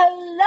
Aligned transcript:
Hello, 0.00 0.46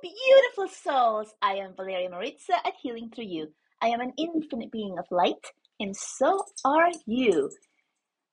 beautiful 0.00 0.68
souls. 0.68 1.34
I 1.42 1.56
am 1.56 1.74
Valeria 1.76 2.08
Maritza 2.08 2.54
at 2.64 2.72
Healing 2.82 3.10
Through 3.14 3.26
You. 3.26 3.48
I 3.82 3.88
am 3.88 4.00
an 4.00 4.14
infinite 4.16 4.72
being 4.72 4.96
of 4.98 5.04
light, 5.10 5.52
and 5.78 5.94
so 5.94 6.42
are 6.64 6.88
you. 7.04 7.50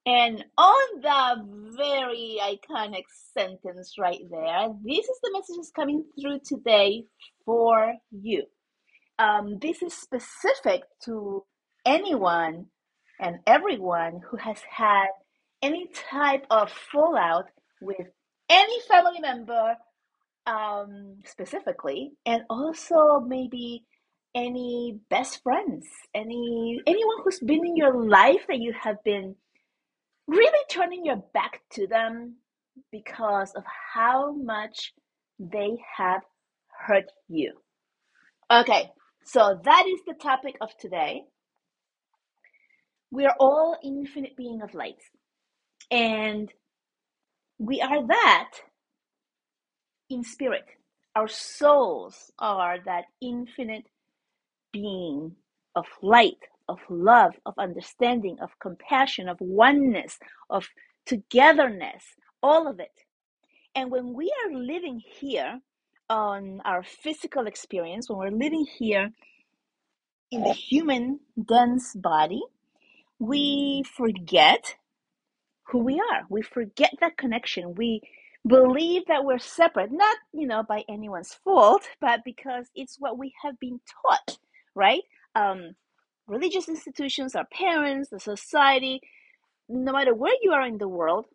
And 0.06 0.46
on 0.58 1.02
the 1.02 1.76
very 1.76 2.40
iconic 2.42 3.04
sentence 3.38 3.96
right 4.00 4.22
there, 4.32 4.70
this 4.86 5.06
is 5.06 5.20
the 5.22 5.32
messages 5.34 5.70
coming 5.76 6.06
through 6.18 6.40
today 6.46 7.04
for 7.44 7.96
you. 8.12 8.46
Um, 9.20 9.60
this 9.62 9.82
is 9.82 9.94
specific 9.94 10.84
to 11.04 11.44
anyone 11.86 12.68
and 13.20 13.40
everyone 13.46 14.22
who 14.32 14.38
has 14.38 14.60
had 14.72 15.08
any 15.62 15.90
type 16.10 16.46
of 16.50 16.72
fallout 16.72 17.48
with 17.82 18.08
any 18.50 18.80
family 18.88 19.20
member 19.20 19.76
um, 20.46 21.18
specifically, 21.26 22.12
and 22.26 22.44
also 22.50 23.20
maybe 23.26 23.84
any 24.36 25.00
best 25.10 25.42
friends, 25.44 25.86
any 26.14 26.80
anyone 26.88 27.18
who's 27.24 27.40
been 27.40 27.66
in 27.66 27.78
your 27.78 28.04
life 28.04 28.46
that 28.48 28.60
you 28.60 28.74
have 28.82 28.98
been 29.04 29.36
really 30.28 30.66
turning 30.70 31.06
your 31.06 31.24
back 31.34 31.62
to 31.72 31.88
them 31.88 32.36
because 32.92 33.54
of 33.56 33.64
how 33.94 34.34
much 34.34 34.94
they 35.40 35.78
have 35.98 36.22
hurt 36.88 37.06
you. 37.28 37.54
Okay, 38.52 38.90
so 39.26 39.60
that 39.64 39.86
is 39.88 40.00
the 40.08 40.16
topic 40.16 40.56
of 40.62 40.70
today. 40.80 41.24
We 43.12 43.26
are 43.26 43.36
all 43.40 43.78
infinite 43.84 44.36
being 44.36 44.62
of 44.62 44.74
light, 44.74 45.02
and 45.92 46.52
we 47.60 47.82
are 47.82 48.06
that 48.08 48.50
in 50.10 50.24
spirit. 50.24 50.66
Our 51.16 51.28
souls 51.28 52.32
are 52.40 52.78
that 52.86 53.06
infinite 53.22 53.86
being 54.72 55.36
of 55.76 55.86
light, 56.02 56.40
of 56.70 56.80
love, 56.90 57.34
of 57.46 57.56
understanding, 57.58 58.38
of 58.42 58.52
compassion, 58.62 59.30
of 59.30 59.38
oneness, 59.42 60.20
of 60.50 60.68
togetherness, 61.06 62.04
all 62.44 62.68
of 62.68 62.80
it. 62.80 62.92
And 63.76 63.92
when 63.92 64.14
we 64.14 64.34
are 64.46 64.54
living 64.56 65.02
here 65.20 65.60
on 66.10 66.62
our 66.66 66.84
physical 66.84 67.48
experience, 67.48 68.10
when 68.10 68.20
we're 68.20 68.32
living 68.32 68.66
here 68.78 69.12
in 70.32 70.44
the 70.44 70.54
human 70.54 71.20
dense 71.48 71.94
body, 71.96 72.42
we 73.20 73.84
forget 73.96 74.76
who 75.70 75.80
we 75.80 75.96
are. 76.14 76.24
We 76.30 76.42
forget 76.42 76.92
that 77.02 77.18
connection. 77.18 77.76
We 77.76 78.02
believe 78.48 79.04
that 79.08 79.26
we're 79.26 79.40
separate, 79.40 79.92
not, 79.92 80.18
you 80.34 80.48
know, 80.48 80.64
by 80.64 80.84
anyone's 80.90 81.34
fault, 81.44 81.84
but 82.02 82.22
because 82.26 82.68
it's 82.76 82.98
what 83.00 83.18
we 83.18 83.34
have 83.44 83.60
been 83.60 83.80
taught, 84.02 84.38
right? 84.76 85.04
Um, 85.36 85.76
religious 86.28 86.70
institutions, 86.70 87.36
our 87.36 87.46
parents, 87.46 88.10
the 88.10 88.20
society, 88.20 89.02
no 89.70 89.94
matter 89.94 90.14
where 90.14 90.36
you 90.42 90.52
are 90.52 90.66
in 90.66 90.78
the 90.78 90.88
world, 90.88 91.26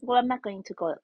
well, 0.00 0.18
I'm 0.18 0.28
not 0.28 0.42
going 0.42 0.62
to 0.64 0.74
go 0.74 0.94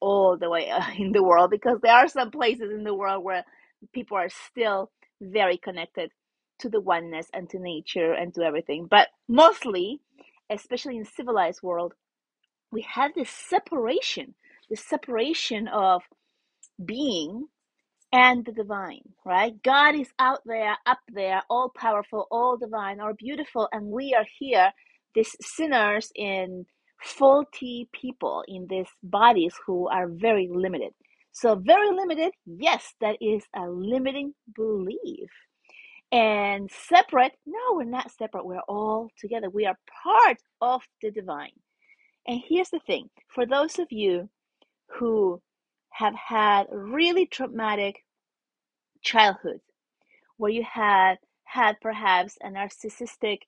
all 0.00 0.36
the 0.36 0.50
way 0.50 0.70
uh, 0.70 0.82
in 0.98 1.12
the 1.12 1.22
world 1.22 1.50
because 1.50 1.78
there 1.82 1.92
are 1.94 2.08
some 2.08 2.30
places 2.30 2.70
in 2.70 2.84
the 2.84 2.94
world 2.94 3.24
where 3.24 3.44
people 3.92 4.16
are 4.16 4.28
still 4.28 4.90
very 5.20 5.56
connected 5.56 6.10
to 6.58 6.68
the 6.68 6.80
oneness 6.80 7.28
and 7.32 7.48
to 7.50 7.58
nature 7.58 8.12
and 8.12 8.34
to 8.34 8.42
everything. 8.42 8.86
But 8.88 9.08
mostly, 9.28 10.00
especially 10.50 10.96
in 10.96 11.04
civilized 11.04 11.62
world, 11.62 11.94
we 12.70 12.82
have 12.82 13.12
this 13.14 13.30
separation 13.30 14.34
the 14.70 14.76
separation 14.76 15.68
of 15.68 16.02
being 16.84 17.46
and 18.12 18.44
the 18.46 18.52
divine, 18.52 19.02
right? 19.26 19.54
God 19.64 19.96
is 19.96 20.08
out 20.18 20.40
there, 20.46 20.76
up 20.86 21.00
there, 21.14 21.42
all 21.50 21.72
powerful, 21.76 22.28
all 22.32 22.58
divine, 22.58 23.00
all 23.00 23.14
beautiful, 23.18 23.68
and 23.72 23.86
we 23.86 24.14
are 24.14 24.26
here, 24.40 24.72
these 25.14 25.36
sinners 25.42 26.12
in 26.16 26.66
faulty 27.02 27.88
people 27.92 28.44
in 28.48 28.66
these 28.70 28.88
bodies 29.04 29.54
who 29.66 29.88
are 29.88 30.08
very 30.10 30.50
limited. 30.52 30.92
So, 31.32 31.56
very 31.56 31.90
limited, 31.96 32.32
yes, 32.46 32.94
that 33.00 33.18
is 33.22 33.44
a 33.56 33.68
limiting 33.70 34.34
belief. 34.56 35.30
And 36.12 36.70
separate, 36.88 37.32
no, 37.46 37.58
we're 37.72 37.84
not 37.84 38.10
separate. 38.12 38.46
We're 38.46 38.60
all 38.68 39.10
together. 39.18 39.50
We 39.50 39.66
are 39.66 39.76
part 40.04 40.38
of 40.60 40.82
the 41.02 41.10
divine. 41.10 41.52
And 42.28 42.42
here's 42.48 42.70
the 42.70 42.80
thing 42.86 43.10
for 43.34 43.46
those 43.46 43.78
of 43.78 43.88
you 43.90 44.30
who 44.88 45.40
have 45.90 46.14
had 46.14 46.66
really 46.70 47.26
traumatic 47.26 48.04
childhood 49.02 49.60
where 50.36 50.50
you 50.50 50.64
had 50.64 51.16
had 51.44 51.76
perhaps 51.80 52.36
a 52.42 52.48
narcissistic 52.48 53.38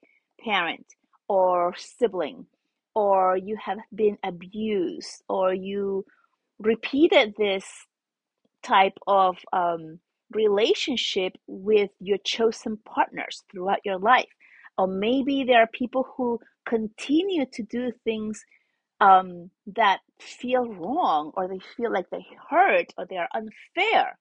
parent 0.44 0.86
or 1.28 1.74
sibling 1.76 2.46
or 2.94 3.36
you 3.36 3.56
have 3.56 3.78
been 3.94 4.16
abused 4.22 5.22
or 5.28 5.52
you 5.52 6.04
repeated 6.58 7.34
this 7.36 7.66
type 8.62 8.96
of 9.06 9.36
um, 9.52 9.98
relationship 10.32 11.32
with 11.46 11.90
your 12.00 12.18
chosen 12.24 12.78
partners 12.84 13.44
throughout 13.50 13.80
your 13.84 13.98
life. 13.98 14.28
Or 14.78 14.86
maybe 14.86 15.44
there 15.44 15.62
are 15.62 15.68
people 15.72 16.06
who 16.16 16.38
continue 16.66 17.46
to 17.52 17.62
do 17.62 17.92
things 18.04 18.42
um, 19.00 19.50
that 19.74 20.00
feel 20.20 20.66
wrong 20.66 21.32
or 21.34 21.48
they 21.48 21.60
feel 21.76 21.92
like 21.92 22.10
they 22.10 22.26
hurt 22.50 22.92
or 22.98 23.06
they 23.06 23.16
are 23.16 23.28
unfair. 23.34 24.18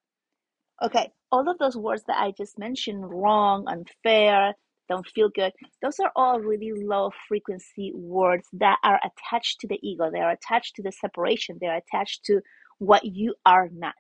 Okay, 0.84 1.12
all 1.32 1.50
of 1.50 1.58
those 1.58 1.78
words 1.78 2.04
that 2.08 2.18
I 2.20 2.32
just 2.38 2.60
mentioned 2.60 3.10
wrong, 3.10 3.66
unfair, 3.68 4.56
don't 4.90 5.08
feel 5.08 5.30
good 5.30 5.52
those 5.82 6.00
are 6.00 6.12
all 6.16 6.40
really 6.40 6.72
low 6.74 7.12
frequency 7.28 7.92
words 7.96 8.48
that 8.54 8.78
are 8.84 9.00
attached 9.04 9.60
to 9.62 9.68
the 9.68 9.80
ego, 9.82 10.10
they 10.12 10.20
are 10.20 10.32
attached 10.32 10.76
to 10.76 10.84
the 10.84 10.92
separation, 10.92 11.58
they 11.60 11.68
are 11.68 11.78
attached 11.78 12.26
to 12.26 12.42
what 12.80 13.04
you 13.06 13.36
are 13.46 13.70
not. 13.72 13.96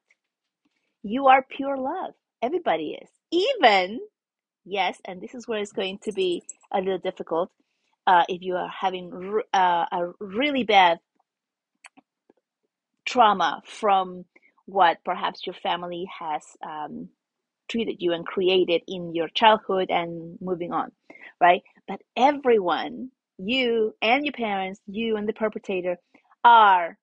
You 1.04 1.28
are 1.28 1.46
pure 1.50 1.78
love. 1.78 2.14
Everybody 2.42 2.98
is. 3.02 3.10
Even, 3.32 4.00
yes, 4.66 5.00
and 5.06 5.22
this 5.22 5.34
is 5.36 5.48
where 5.48 5.60
it's 5.60 5.72
going 5.72 6.00
to 6.04 6.12
be 6.12 6.44
a 6.74 6.80
little 6.80 6.98
difficult 6.98 7.52
uh, 8.08 8.24
if 8.30 8.42
you 8.42 8.56
are 8.56 8.70
having 8.70 9.42
uh, 9.54 9.86
a 9.92 10.12
really 10.20 10.64
bad 10.64 11.00
trauma 13.06 13.62
from 13.66 14.26
what 14.66 14.98
perhaps 15.06 15.46
your 15.46 15.54
family 15.56 16.08
has 16.20 16.44
um, 16.66 17.10
treated 17.70 17.98
you 18.00 18.14
and 18.14 18.26
created 18.26 18.82
in 18.88 19.14
your 19.14 19.28
childhood 19.30 19.90
and 19.90 20.38
moving 20.42 20.72
on, 20.72 20.92
right? 21.40 21.62
But 21.88 22.02
everyone, 22.16 23.12
you 23.38 23.96
and 24.02 24.26
your 24.26 24.34
parents, 24.34 24.80
you 24.88 25.18
and 25.18 25.28
the 25.28 25.34
perpetrator, 25.34 25.98
are. 26.44 26.98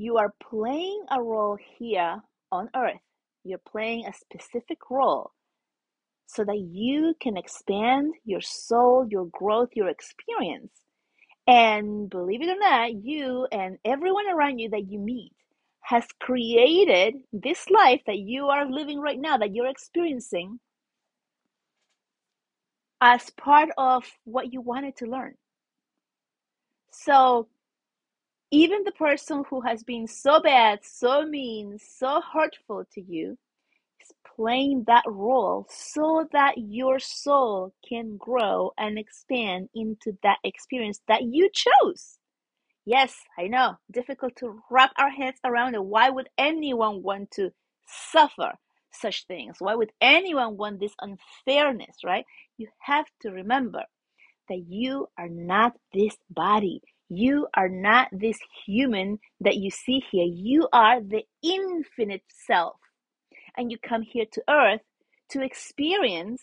You 0.00 0.18
are 0.18 0.32
playing 0.48 1.06
a 1.10 1.20
role 1.20 1.58
here 1.78 2.18
on 2.52 2.70
earth. 2.76 3.00
You're 3.42 3.58
playing 3.58 4.06
a 4.06 4.12
specific 4.12 4.78
role 4.90 5.32
so 6.28 6.44
that 6.44 6.58
you 6.58 7.14
can 7.20 7.38
expand 7.38 8.14
your 8.24 8.42
soul, 8.42 9.06
your 9.08 9.26
growth, 9.32 9.70
your 9.74 9.88
experience. 9.88 10.70
And 11.46 12.10
believe 12.10 12.42
it 12.42 12.50
or 12.50 12.58
not, 12.58 12.92
you 13.02 13.48
and 13.50 13.78
everyone 13.84 14.28
around 14.30 14.58
you 14.58 14.68
that 14.70 14.90
you 14.90 14.98
meet 14.98 15.32
has 15.80 16.06
created 16.20 17.14
this 17.32 17.70
life 17.70 18.02
that 18.06 18.18
you 18.18 18.48
are 18.48 18.70
living 18.70 19.00
right 19.00 19.18
now, 19.18 19.38
that 19.38 19.54
you're 19.54 19.68
experiencing, 19.68 20.60
as 23.00 23.30
part 23.30 23.70
of 23.78 24.04
what 24.24 24.52
you 24.52 24.60
wanted 24.60 24.96
to 24.96 25.06
learn. 25.06 25.34
So, 26.90 27.48
even 28.50 28.84
the 28.84 28.92
person 28.92 29.44
who 29.48 29.62
has 29.62 29.82
been 29.82 30.06
so 30.06 30.40
bad, 30.40 30.80
so 30.82 31.24
mean, 31.24 31.78
so 31.78 32.20
hurtful 32.20 32.84
to 32.92 33.00
you, 33.00 33.38
playing 34.36 34.84
that 34.86 35.04
role 35.06 35.66
so 35.68 36.28
that 36.32 36.54
your 36.56 36.98
soul 36.98 37.72
can 37.88 38.16
grow 38.16 38.72
and 38.78 38.98
expand 38.98 39.68
into 39.74 40.16
that 40.22 40.38
experience 40.44 41.00
that 41.08 41.22
you 41.24 41.50
chose. 41.52 42.18
Yes, 42.84 43.14
I 43.38 43.48
know, 43.48 43.76
difficult 43.90 44.36
to 44.36 44.62
wrap 44.70 44.92
our 44.96 45.10
heads 45.10 45.38
around 45.44 45.74
it. 45.74 45.84
Why 45.84 46.08
would 46.08 46.28
anyone 46.38 47.02
want 47.02 47.30
to 47.32 47.50
suffer 47.86 48.54
such 48.92 49.26
things? 49.26 49.56
Why 49.58 49.74
would 49.74 49.92
anyone 50.00 50.56
want 50.56 50.80
this 50.80 50.94
unfairness, 51.00 51.98
right? 52.04 52.24
You 52.56 52.68
have 52.78 53.06
to 53.22 53.30
remember 53.30 53.82
that 54.48 54.64
you 54.68 55.08
are 55.18 55.28
not 55.28 55.74
this 55.92 56.16
body. 56.30 56.80
You 57.10 57.48
are 57.54 57.68
not 57.68 58.08
this 58.12 58.38
human 58.66 59.18
that 59.40 59.56
you 59.56 59.70
see 59.70 60.02
here. 60.10 60.26
You 60.26 60.68
are 60.72 61.00
the 61.00 61.24
infinite 61.42 62.22
self 62.46 62.76
and 63.58 63.70
you 63.70 63.76
come 63.76 64.02
here 64.02 64.24
to 64.32 64.42
earth 64.48 64.80
to 65.30 65.42
experience 65.42 66.42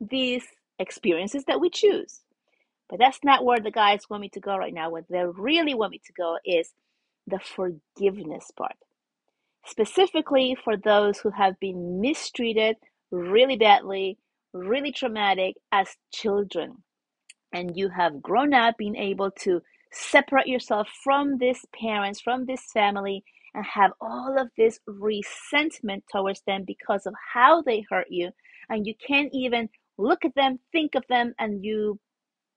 these 0.00 0.44
experiences 0.78 1.44
that 1.46 1.60
we 1.60 1.70
choose. 1.70 2.20
But 2.90 2.98
that's 2.98 3.20
not 3.24 3.44
where 3.44 3.60
the 3.60 3.70
guys 3.70 4.10
want 4.10 4.20
me 4.20 4.28
to 4.30 4.40
go 4.40 4.56
right 4.56 4.74
now. 4.74 4.90
What 4.90 5.04
they 5.08 5.24
really 5.24 5.74
want 5.74 5.92
me 5.92 6.00
to 6.04 6.12
go 6.12 6.36
is 6.44 6.72
the 7.26 7.38
forgiveness 7.38 8.50
part. 8.56 8.76
Specifically 9.64 10.56
for 10.62 10.76
those 10.76 11.18
who 11.18 11.30
have 11.30 11.58
been 11.58 12.00
mistreated 12.00 12.76
really 13.10 13.56
badly, 13.56 14.18
really 14.52 14.92
traumatic 14.92 15.56
as 15.72 15.88
children, 16.12 16.82
and 17.52 17.76
you 17.76 17.88
have 17.88 18.22
grown 18.22 18.52
up 18.52 18.76
being 18.76 18.96
able 18.96 19.30
to 19.30 19.62
separate 19.92 20.46
yourself 20.46 20.88
from 21.02 21.38
these 21.38 21.64
parents, 21.80 22.20
from 22.20 22.46
this 22.46 22.62
family, 22.72 23.24
and 23.56 23.64
have 23.64 23.90
all 24.00 24.38
of 24.38 24.48
this 24.56 24.78
resentment 24.86 26.04
towards 26.12 26.42
them 26.46 26.64
because 26.64 27.06
of 27.06 27.14
how 27.32 27.62
they 27.62 27.84
hurt 27.90 28.06
you, 28.10 28.30
and 28.68 28.86
you 28.86 28.94
can't 29.04 29.30
even 29.32 29.68
look 29.98 30.24
at 30.24 30.34
them, 30.34 30.60
think 30.70 30.94
of 30.94 31.04
them, 31.08 31.34
and 31.38 31.64
you 31.64 31.98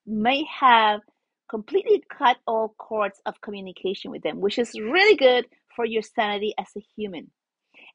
may 0.05 0.43
have 0.43 1.01
completely 1.49 2.03
cut 2.15 2.37
all 2.45 2.75
cords 2.77 3.21
of 3.25 3.41
communication 3.41 4.11
with 4.11 4.21
them, 4.21 4.39
which 4.39 4.59
is 4.59 4.79
really 4.79 5.15
good 5.15 5.45
for 5.75 5.85
your 5.85 6.01
sanity 6.01 6.53
as 6.59 6.67
a 6.77 6.85
human. 6.95 7.31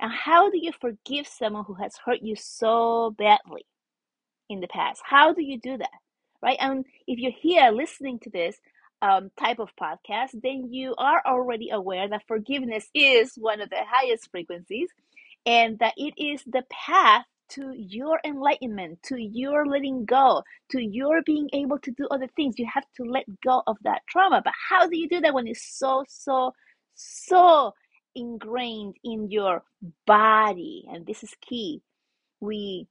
And 0.01 0.11
how 0.11 0.51
do 0.51 0.59
you 0.61 0.73
forgive 0.81 1.29
someone 1.29 1.65
who 1.65 1.75
has 1.75 1.95
hurt 2.05 2.23
you 2.23 2.35
so 2.37 3.15
badly 3.17 3.67
in 4.49 4.61
the 4.61 4.69
past? 4.69 5.03
How 5.05 5.33
do 5.35 5.43
you 5.43 5.61
do 5.61 5.77
that? 5.77 5.91
Right? 6.43 6.59
And 6.61 6.85
if 7.07 7.19
you're 7.19 7.33
here 7.33 7.71
listening 7.71 8.19
to 8.21 8.31
this 8.31 8.57
um, 9.05 9.31
type 9.39 9.59
of 9.59 9.69
podcast, 9.81 10.31
then 10.43 10.73
you 10.73 10.95
are 10.97 11.23
already 11.27 11.69
aware 11.71 12.09
that 12.09 12.23
forgiveness 12.27 12.89
is 12.95 13.33
one 13.37 13.61
of 13.61 13.69
the 13.69 13.83
highest 13.87 14.31
frequencies 14.31 14.89
and 15.45 15.79
that 15.81 15.93
it 15.99 16.15
is 16.17 16.43
the 16.47 16.63
path 16.71 17.25
to 17.51 17.75
your 17.77 18.19
enlightenment, 18.25 19.03
to 19.03 19.21
your 19.21 19.67
letting 19.67 20.07
go, 20.07 20.43
to 20.71 20.81
your 20.81 21.21
being 21.23 21.51
able 21.53 21.79
to 21.81 21.91
do 21.91 22.09
other 22.11 22.29
things. 22.35 22.55
You 22.59 22.67
have 22.73 22.87
to 22.97 23.05
let 23.05 23.27
go 23.43 23.63
of 23.67 23.77
that 23.83 24.01
trauma. 24.09 24.41
But 24.43 24.55
how 24.71 24.89
do 24.89 24.97
you 24.97 25.07
do 25.07 25.21
that 25.21 25.35
when 25.35 25.47
it's 25.47 25.79
so, 25.79 26.05
so, 26.09 26.55
so 26.95 27.75
ingrained 28.15 28.97
in 29.05 29.31
your 29.31 29.65
body? 30.07 30.87
And 30.91 31.07
this 31.07 31.23
is 31.23 31.35
key. 31.47 31.83
We 32.41 32.87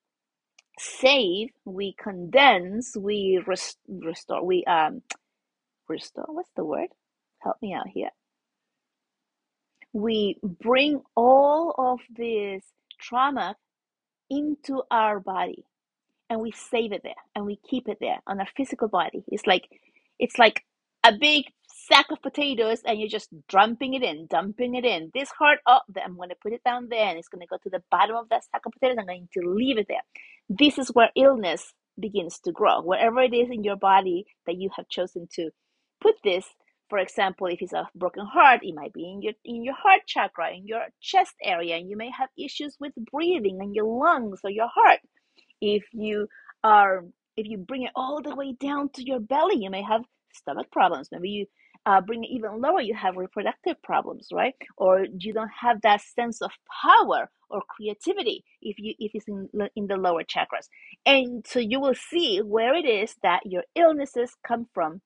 save, 0.77 1.49
we 1.65 1.95
condense, 1.97 2.95
we 2.95 3.41
rest- 3.47 3.79
restore, 3.87 4.45
we 4.45 4.63
um 4.65 5.01
What's 6.27 6.51
the 6.55 6.65
word? 6.65 6.89
Help 7.39 7.57
me 7.61 7.73
out 7.73 7.87
here. 7.87 8.09
We 9.93 10.39
bring 10.43 11.01
all 11.15 11.75
of 11.77 11.99
this 12.15 12.63
trauma 12.99 13.55
into 14.29 14.83
our 14.91 15.19
body 15.19 15.65
and 16.29 16.41
we 16.41 16.51
save 16.53 16.93
it 16.93 17.03
there 17.03 17.15
and 17.35 17.45
we 17.45 17.59
keep 17.69 17.89
it 17.89 17.99
there 18.01 18.19
on 18.27 18.41
our 18.41 18.49
physical 18.57 18.89
body. 18.89 19.23
It's 19.29 19.47
like 19.47 19.69
it's 20.19 20.39
like 20.39 20.63
a 21.05 21.13
big 21.13 21.45
sack 21.69 22.07
of 22.11 22.21
potatoes 22.23 22.81
and 22.85 22.99
you're 22.99 23.09
just 23.09 23.29
dumping 23.49 23.95
it 23.95 24.03
in, 24.03 24.27
dumping 24.27 24.75
it 24.75 24.85
in. 24.85 25.11
This 25.15 25.31
hurt, 25.39 25.59
oh, 25.67 25.81
I'm 26.03 26.17
to 26.17 26.35
put 26.43 26.53
it 26.53 26.63
down 26.65 26.89
there 26.89 27.07
and 27.09 27.19
it's 27.19 27.29
going 27.29 27.41
to 27.41 27.47
go 27.47 27.59
to 27.63 27.71
the 27.71 27.83
bottom 27.91 28.17
of 28.17 28.29
that 28.31 28.43
sack 28.45 28.63
of 28.67 28.73
potatoes. 28.73 28.97
I'm 28.99 29.07
going 29.07 29.29
to 29.35 29.49
leave 29.53 29.79
it 29.79 29.87
there. 29.89 30.03
This 30.49 30.79
is 30.79 30.89
where 30.89 31.11
illness 31.15 31.73
begins 31.99 32.39
to 32.41 32.53
grow. 32.53 32.81
Wherever 32.81 33.21
it 33.21 33.33
is 33.33 33.49
in 33.51 33.63
your 33.63 33.77
body 33.77 34.25
that 34.47 34.57
you 34.57 34.71
have 34.77 34.89
chosen 34.89 35.29
to 35.35 35.51
put 36.03 36.15
this, 36.25 36.45
for 36.89 36.99
example, 36.99 37.47
if 37.47 37.63
it's 37.63 37.73
a 37.73 37.89
broken 37.95 38.27
heart, 38.27 38.61
it 38.63 38.75
might 38.75 38.93
be 38.93 39.05
in 39.11 39.23
your 39.23 39.33
in 39.45 39.63
your 39.63 39.75
heart 39.75 40.03
chakra, 40.07 40.53
in 40.55 40.67
your 40.67 40.83
chest 41.01 41.35
area, 41.43 41.77
and 41.77 41.89
you 41.89 41.97
may 41.97 42.11
have 42.19 42.29
issues 42.39 42.77
with 42.81 42.93
breathing 43.13 43.59
in 43.63 43.73
your 43.75 43.87
lungs 43.87 44.41
or 44.45 44.51
your 44.51 44.69
heart. 44.69 45.01
If 45.61 45.85
you 45.93 46.27
are 46.63 47.05
if 47.37 47.47
you 47.47 47.59
bring 47.59 47.83
it 47.83 47.93
all 47.95 48.21
the 48.23 48.35
way 48.35 48.53
down 48.59 48.89
to 48.95 49.03
your 49.05 49.21
belly, 49.21 49.57
you 49.59 49.71
may 49.71 49.83
have 49.83 50.03
stomach 50.35 50.71
problems. 50.71 51.09
Maybe 51.11 51.29
you 51.29 51.47
uh, 51.87 52.01
bring 52.01 52.25
it 52.25 52.31
even 52.31 52.61
lower, 52.61 52.81
you 52.81 52.95
have 52.95 53.17
reproductive 53.17 53.81
problems, 53.83 54.29
right? 54.33 54.55
Or 54.77 55.05
you 55.19 55.33
don't 55.33 55.51
have 55.61 55.81
that 55.83 56.01
sense 56.01 56.41
of 56.41 56.51
power 56.83 57.29
or 57.49 57.61
creativity 57.69 58.45
if 58.61 58.77
you 58.79 58.95
if 58.99 59.11
it's 59.15 59.27
in 59.29 59.49
in 59.75 59.87
the 59.87 59.97
lower 59.97 60.23
chakras. 60.23 60.67
And 61.05 61.45
so 61.47 61.59
you 61.59 61.79
will 61.81 61.95
see 61.95 62.39
where 62.41 62.75
it 62.75 62.85
is 62.85 63.15
that 63.23 63.41
your 63.45 63.63
illnesses 63.75 64.35
come 64.47 64.67
from 64.73 65.01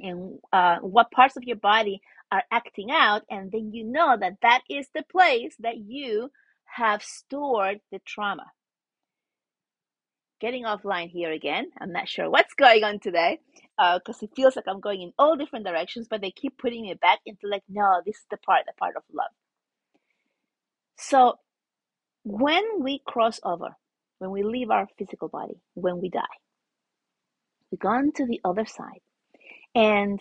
and 0.00 0.38
uh, 0.52 0.76
what 0.78 1.10
parts 1.10 1.36
of 1.36 1.44
your 1.44 1.56
body 1.56 2.00
are 2.30 2.42
acting 2.50 2.90
out 2.90 3.22
and 3.30 3.50
then 3.50 3.72
you 3.72 3.84
know 3.84 4.16
that 4.18 4.34
that 4.42 4.60
is 4.68 4.86
the 4.94 5.04
place 5.10 5.54
that 5.60 5.78
you 5.78 6.30
have 6.64 7.02
stored 7.02 7.80
the 7.90 7.98
trauma. 8.06 8.46
Getting 10.40 10.64
offline 10.64 11.10
here 11.10 11.32
again. 11.32 11.70
I'm 11.80 11.92
not 11.92 12.08
sure 12.08 12.30
what's 12.30 12.54
going 12.54 12.84
on 12.84 13.00
today 13.00 13.40
because 13.76 14.22
uh, 14.22 14.26
it 14.26 14.30
feels 14.34 14.56
like 14.56 14.64
i'm 14.66 14.80
going 14.80 15.02
in 15.02 15.12
all 15.18 15.36
different 15.36 15.64
directions 15.64 16.08
but 16.10 16.20
they 16.20 16.32
keep 16.32 16.58
putting 16.58 16.82
me 16.82 16.94
back 16.94 17.20
into 17.24 17.46
like 17.46 17.62
no 17.68 18.02
this 18.04 18.16
is 18.16 18.24
the 18.30 18.36
part 18.38 18.64
the 18.66 18.72
part 18.78 18.96
of 18.96 19.02
love. 19.12 19.30
So 20.96 21.38
when 22.24 22.82
we 22.82 23.00
cross 23.06 23.40
over 23.44 23.76
when 24.18 24.30
we 24.30 24.42
leave 24.42 24.70
our 24.70 24.88
physical 24.98 25.28
body 25.28 25.60
when 25.74 26.00
we 26.00 26.08
die 26.10 26.36
we 27.70 27.78
go 27.78 27.88
on 27.88 28.12
to 28.12 28.26
the 28.26 28.40
other 28.44 28.66
side 28.66 29.00
and 29.78 30.20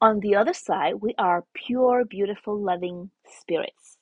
on 0.00 0.20
the 0.20 0.36
other 0.36 0.54
side, 0.54 0.94
we 1.00 1.12
are 1.18 1.44
pure, 1.54 2.04
beautiful, 2.04 2.56
loving 2.62 3.10
spirits, 3.40 3.98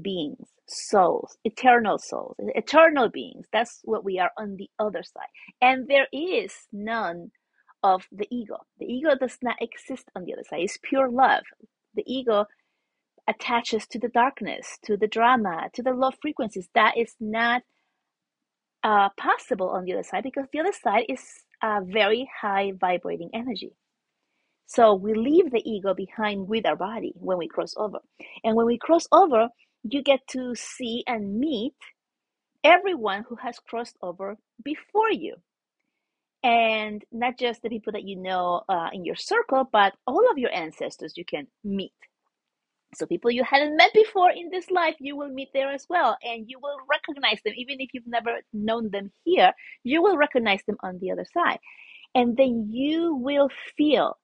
beings, 0.00 0.46
souls, 0.68 1.36
eternal 1.42 1.98
souls, 1.98 2.36
eternal 2.38 3.08
beings. 3.08 3.46
That's 3.52 3.80
what 3.82 4.04
we 4.04 4.20
are 4.20 4.30
on 4.38 4.54
the 4.56 4.70
other 4.78 5.02
side. 5.02 5.26
And 5.60 5.88
there 5.88 6.06
is 6.12 6.54
none 6.72 7.32
of 7.82 8.04
the 8.12 8.28
ego. 8.30 8.58
The 8.78 8.86
ego 8.86 9.16
does 9.16 9.38
not 9.42 9.56
exist 9.60 10.04
on 10.14 10.24
the 10.24 10.34
other 10.34 10.44
side. 10.48 10.60
It's 10.60 10.78
pure 10.80 11.10
love. 11.10 11.42
The 11.96 12.04
ego 12.06 12.46
attaches 13.28 13.88
to 13.88 13.98
the 13.98 14.08
darkness, 14.08 14.78
to 14.84 14.96
the 14.96 15.08
drama, 15.08 15.68
to 15.72 15.82
the 15.82 15.92
low 15.92 16.12
frequencies. 16.22 16.68
That 16.76 16.96
is 16.96 17.16
not 17.18 17.62
uh, 18.84 19.08
possible 19.18 19.70
on 19.70 19.84
the 19.84 19.94
other 19.94 20.04
side 20.04 20.22
because 20.22 20.46
the 20.52 20.60
other 20.60 20.72
side 20.72 21.06
is 21.08 21.22
a 21.64 21.80
very 21.82 22.28
high 22.42 22.72
vibrating 22.78 23.30
energy. 23.32 23.72
So 24.66 24.94
we 24.94 25.14
leave 25.14 25.50
the 25.50 25.62
ego 25.64 25.94
behind 25.94 26.46
with 26.46 26.66
our 26.66 26.76
body 26.76 27.14
when 27.16 27.38
we 27.38 27.48
cross 27.48 27.74
over. 27.76 28.00
And 28.44 28.54
when 28.54 28.66
we 28.66 28.76
cross 28.76 29.06
over, 29.12 29.48
you 29.82 30.02
get 30.02 30.20
to 30.28 30.54
see 30.54 31.04
and 31.06 31.38
meet 31.38 31.74
everyone 32.62 33.24
who 33.28 33.36
has 33.36 33.58
crossed 33.58 33.96
over 34.02 34.36
before 34.62 35.10
you. 35.10 35.36
And 36.42 37.02
not 37.10 37.38
just 37.38 37.62
the 37.62 37.70
people 37.70 37.92
that 37.92 38.04
you 38.04 38.16
know 38.16 38.62
uh, 38.68 38.90
in 38.92 39.06
your 39.06 39.16
circle, 39.16 39.66
but 39.72 39.94
all 40.06 40.30
of 40.30 40.36
your 40.36 40.52
ancestors 40.52 41.16
you 41.16 41.24
can 41.24 41.46
meet. 41.62 41.92
So 42.94 43.06
people 43.06 43.30
you 43.30 43.44
hadn't 43.44 43.76
met 43.76 43.92
before 43.94 44.30
in 44.30 44.50
this 44.50 44.70
life, 44.70 44.94
you 45.00 45.16
will 45.16 45.30
meet 45.30 45.48
there 45.54 45.72
as 45.72 45.86
well, 45.88 46.16
and 46.22 46.44
you 46.48 46.58
will 46.62 46.78
recognize 46.90 47.40
them, 47.44 47.54
even 47.56 47.76
if 47.80 47.90
you've 47.92 48.06
never 48.06 48.40
known 48.52 48.90
them 48.90 49.10
here. 49.24 49.52
You 49.82 50.02
will 50.02 50.16
recognize 50.16 50.62
them 50.66 50.76
on 50.82 50.98
the 51.00 51.10
other 51.10 51.26
side, 51.32 51.58
and 52.14 52.36
then 52.36 52.68
you 52.70 53.16
will 53.16 53.48
feel 53.76 54.18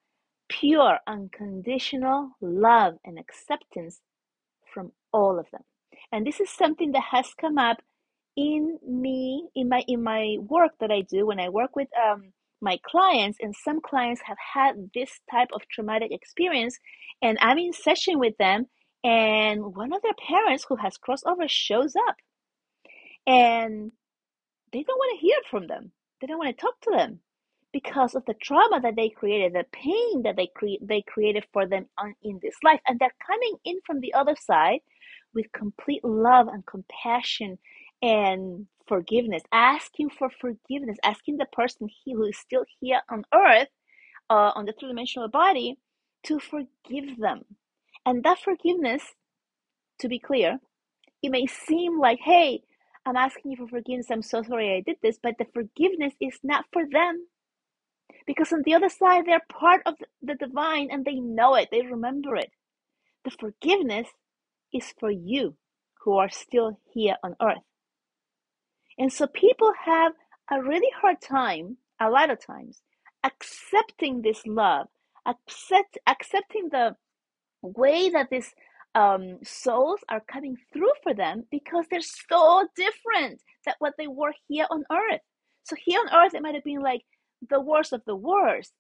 pure, 0.49 0.99
unconditional 1.07 2.31
love 2.41 2.95
and 3.05 3.19
acceptance 3.19 4.01
from 4.73 4.93
all 5.13 5.39
of 5.39 5.47
them. 5.53 5.63
And 6.13 6.27
this 6.27 6.41
is 6.41 6.51
something 6.51 6.93
that 6.93 7.05
has 7.11 7.33
come 7.41 7.59
up 7.59 7.79
in 8.37 8.79
me 8.87 9.49
in 9.55 9.69
my 9.69 9.83
in 9.89 10.03
my 10.03 10.37
work 10.41 10.73
that 10.81 10.91
I 10.91 11.03
do 11.03 11.27
when 11.27 11.41
I 11.41 11.49
work 11.49 11.75
with 11.77 11.89
um, 11.99 12.33
my 12.61 12.79
clients, 12.85 13.39
and 13.41 13.55
some 13.55 13.81
clients 13.81 14.23
have 14.25 14.39
had 14.55 14.91
this 14.95 15.11
type 15.31 15.49
of 15.55 15.63
traumatic 15.69 16.13
experience, 16.13 16.79
and 17.23 17.39
I'm 17.41 17.59
in 17.59 17.73
session 17.73 18.19
with 18.19 18.37
them, 18.39 18.67
and 19.05 19.75
one 19.75 19.93
of 19.93 20.03
their 20.03 20.15
parents 20.29 20.65
who 20.69 20.77
has 20.77 20.99
crossover 20.99 21.49
shows 21.49 21.95
up, 22.09 22.17
and 23.27 23.93
they 24.73 24.83
don't 24.83 24.99
want 24.99 25.21
to 25.21 25.27
hear 25.27 25.39
from 25.51 25.67
them. 25.67 25.93
They 26.21 26.27
don't 26.27 26.39
want 26.39 26.57
to 26.57 26.61
talk 26.61 26.81
to 26.83 26.91
them 26.91 27.21
because 27.73 28.15
of 28.15 28.25
the 28.27 28.35
trauma 28.35 28.81
that 28.81 28.97
they 28.97 29.09
created, 29.09 29.53
the 29.55 29.65
pain 29.73 30.23
that 30.25 30.37
they 30.37 30.49
cre- 30.55 30.83
they 30.83 31.03
created 31.03 31.47
for 31.53 31.67
them 31.67 31.87
on, 31.99 32.15
in 32.23 32.39
this 32.43 32.57
life, 32.65 32.81
and 32.87 32.99
they're 32.99 33.15
coming 33.27 33.57
in 33.65 33.81
from 33.87 34.01
the 34.01 34.15
other 34.15 34.37
side 34.39 34.81
with 35.35 35.47
complete 35.53 36.05
love 36.05 36.49
and 36.49 36.67
compassion 36.67 37.59
and 38.03 38.67
forgiveness, 38.87 39.43
asking 39.53 40.11
for 40.11 40.31
forgiveness, 40.41 40.99
asking 41.05 41.37
the 41.37 41.47
person 41.53 41.89
he 41.89 42.13
who 42.13 42.25
is 42.25 42.39
still 42.39 42.65
here 42.81 43.01
on 43.11 43.25
earth, 43.35 43.69
uh, 44.29 44.53
on 44.55 44.67
the 44.67 44.73
three 44.79 44.89
dimensional 44.89 45.29
body, 45.29 45.77
to 46.25 46.39
forgive 46.41 47.19
them. 47.19 47.43
And 48.07 48.23
that 48.25 48.39
forgiveness, 48.41 49.03
to 50.01 50.09
be 50.09 50.19
clear, 50.19 50.59
it 51.23 51.31
may 51.31 51.47
seem 51.47 51.99
like, 52.01 52.19
hey, 52.25 52.63
I'm 53.07 53.17
asking 53.17 53.53
you 53.53 53.57
for 53.59 53.69
forgiveness. 53.69 54.07
I'm 54.11 54.23
so 54.23 54.43
sorry 54.43 54.77
I 54.77 54.83
did 54.85 54.97
this, 55.03 55.19
but 55.23 55.35
the 55.39 55.47
forgiveness 55.53 56.15
is 56.21 56.39
not 56.43 56.65
for 56.73 56.83
them. 56.91 57.27
Because 58.27 58.53
on 58.53 58.63
the 58.65 58.75
other 58.75 58.89
side, 58.89 59.25
they're 59.27 59.43
part 59.51 59.83
of 59.87 59.95
the 60.23 60.35
divine 60.35 60.89
and 60.91 61.05
they 61.05 61.15
know 61.17 61.55
it, 61.55 61.69
they 61.71 61.83
remember 61.83 62.37
it. 62.37 62.51
The 63.25 63.31
forgiveness 63.31 64.09
is 64.73 64.95
for 64.99 65.11
you 65.11 65.57
who 66.05 66.17
are 66.19 66.31
still 66.31 66.79
here 66.93 67.17
on 67.23 67.37
earth. 67.43 67.65
And 69.01 69.11
so 69.11 69.27
people 69.27 69.73
have 69.87 70.13
a 70.53 70.63
really 70.63 70.91
hard 71.01 71.23
time, 71.23 71.79
a 72.01 72.11
lot 72.11 72.29
of 72.29 72.45
times, 72.45 72.83
accepting 73.25 74.21
this 74.21 74.43
love, 74.47 74.89
accept, 75.27 75.97
accepting 76.07 76.69
the 76.71 76.97
way 77.63 78.11
that 78.11 78.29
these 78.31 78.53
um, 78.95 79.39
souls 79.43 80.01
are 80.11 80.23
coming 80.31 80.57
through 80.73 80.93
for 81.03 81.15
them 81.15 81.45
because 81.51 81.87
they're 81.91 82.03
so 82.03 82.69
different 82.77 83.41
than 83.65 83.75
what 83.79 83.95
they 83.97 84.07
were 84.07 84.35
here 84.49 84.67
on 84.71 84.85
earth. 84.93 85.23
So 85.63 85.77
here 85.83 86.01
on 86.01 86.15
earth, 86.15 86.35
it 86.35 86.43
might 86.43 86.55
have 86.55 86.65
been 86.65 86.83
like 86.83 87.03
the 87.49 87.61
worst 87.61 87.95
of 87.95 88.03
the 88.07 88.17
worst, 88.17 88.73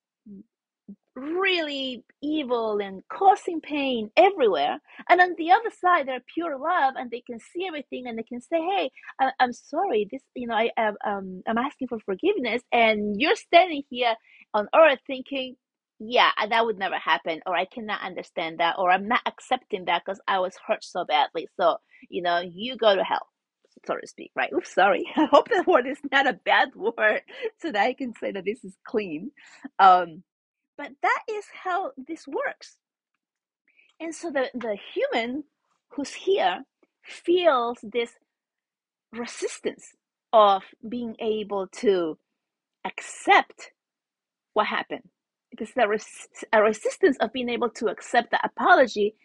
really 1.20 2.04
evil 2.22 2.78
and 2.78 3.02
causing 3.12 3.60
pain 3.60 4.10
everywhere. 4.16 4.78
And 5.08 5.20
on 5.20 5.34
the 5.38 5.52
other 5.52 5.70
side, 5.80 6.08
they're 6.08 6.24
pure 6.34 6.58
love 6.58 6.94
and 6.96 7.10
they 7.10 7.22
can 7.26 7.38
see 7.38 7.66
everything 7.66 8.06
and 8.06 8.18
they 8.18 8.22
can 8.22 8.40
say, 8.40 8.58
Hey, 8.60 8.90
I, 9.20 9.32
am 9.40 9.52
sorry. 9.52 10.08
This, 10.10 10.22
you 10.34 10.46
know, 10.48 10.54
I 10.54 10.70
am, 10.76 10.96
um, 11.06 11.42
I'm 11.46 11.58
asking 11.58 11.88
for 11.88 11.98
forgiveness. 12.04 12.62
And 12.72 13.20
you're 13.20 13.36
standing 13.36 13.82
here 13.90 14.14
on 14.54 14.68
earth 14.74 15.00
thinking, 15.06 15.56
yeah, 15.98 16.30
that 16.48 16.64
would 16.64 16.78
never 16.78 16.96
happen, 16.96 17.40
or 17.44 17.54
I 17.54 17.66
cannot 17.66 18.02
understand 18.02 18.58
that, 18.58 18.76
or 18.78 18.90
I'm 18.90 19.06
not 19.06 19.20
accepting 19.26 19.84
that 19.84 20.02
because 20.04 20.18
I 20.26 20.38
was 20.38 20.54
hurt 20.66 20.82
so 20.82 21.04
badly. 21.04 21.46
So, 21.60 21.76
you 22.08 22.22
know, 22.22 22.40
you 22.40 22.76
go 22.78 22.96
to 22.96 23.04
hell 23.04 23.26
so 23.86 23.94
to 23.96 24.06
speak, 24.06 24.30
right? 24.36 24.50
Oops, 24.54 24.72
sorry. 24.72 25.04
I 25.16 25.26
hope 25.26 25.48
that 25.48 25.66
word 25.66 25.86
is 25.86 25.98
not 26.10 26.26
a 26.26 26.32
bad 26.32 26.70
word 26.76 27.22
so 27.60 27.72
that 27.72 27.82
I 27.82 27.94
can 27.94 28.12
say 28.20 28.32
that 28.32 28.44
this 28.44 28.64
is 28.64 28.76
clean. 28.86 29.30
Um, 29.78 30.22
but 30.80 30.92
that 31.02 31.20
is 31.28 31.44
how 31.62 31.90
this 32.08 32.26
works. 32.26 32.78
And 34.00 34.14
so 34.14 34.30
the, 34.30 34.46
the 34.54 34.78
human 34.94 35.44
who's 35.90 36.14
here 36.14 36.64
feels 37.02 37.76
this 37.82 38.12
resistance 39.12 39.88
of 40.32 40.62
being 40.88 41.16
able 41.18 41.66
to 41.82 42.16
accept 42.86 43.72
what 44.54 44.68
happened. 44.68 45.02
Because 45.50 45.68
there 45.76 45.92
is 45.92 46.06
a 46.50 46.62
resistance 46.62 47.18
of 47.20 47.30
being 47.34 47.50
able 47.50 47.68
to 47.70 47.88
accept 47.88 48.30
the 48.30 48.40
apology 48.42 49.16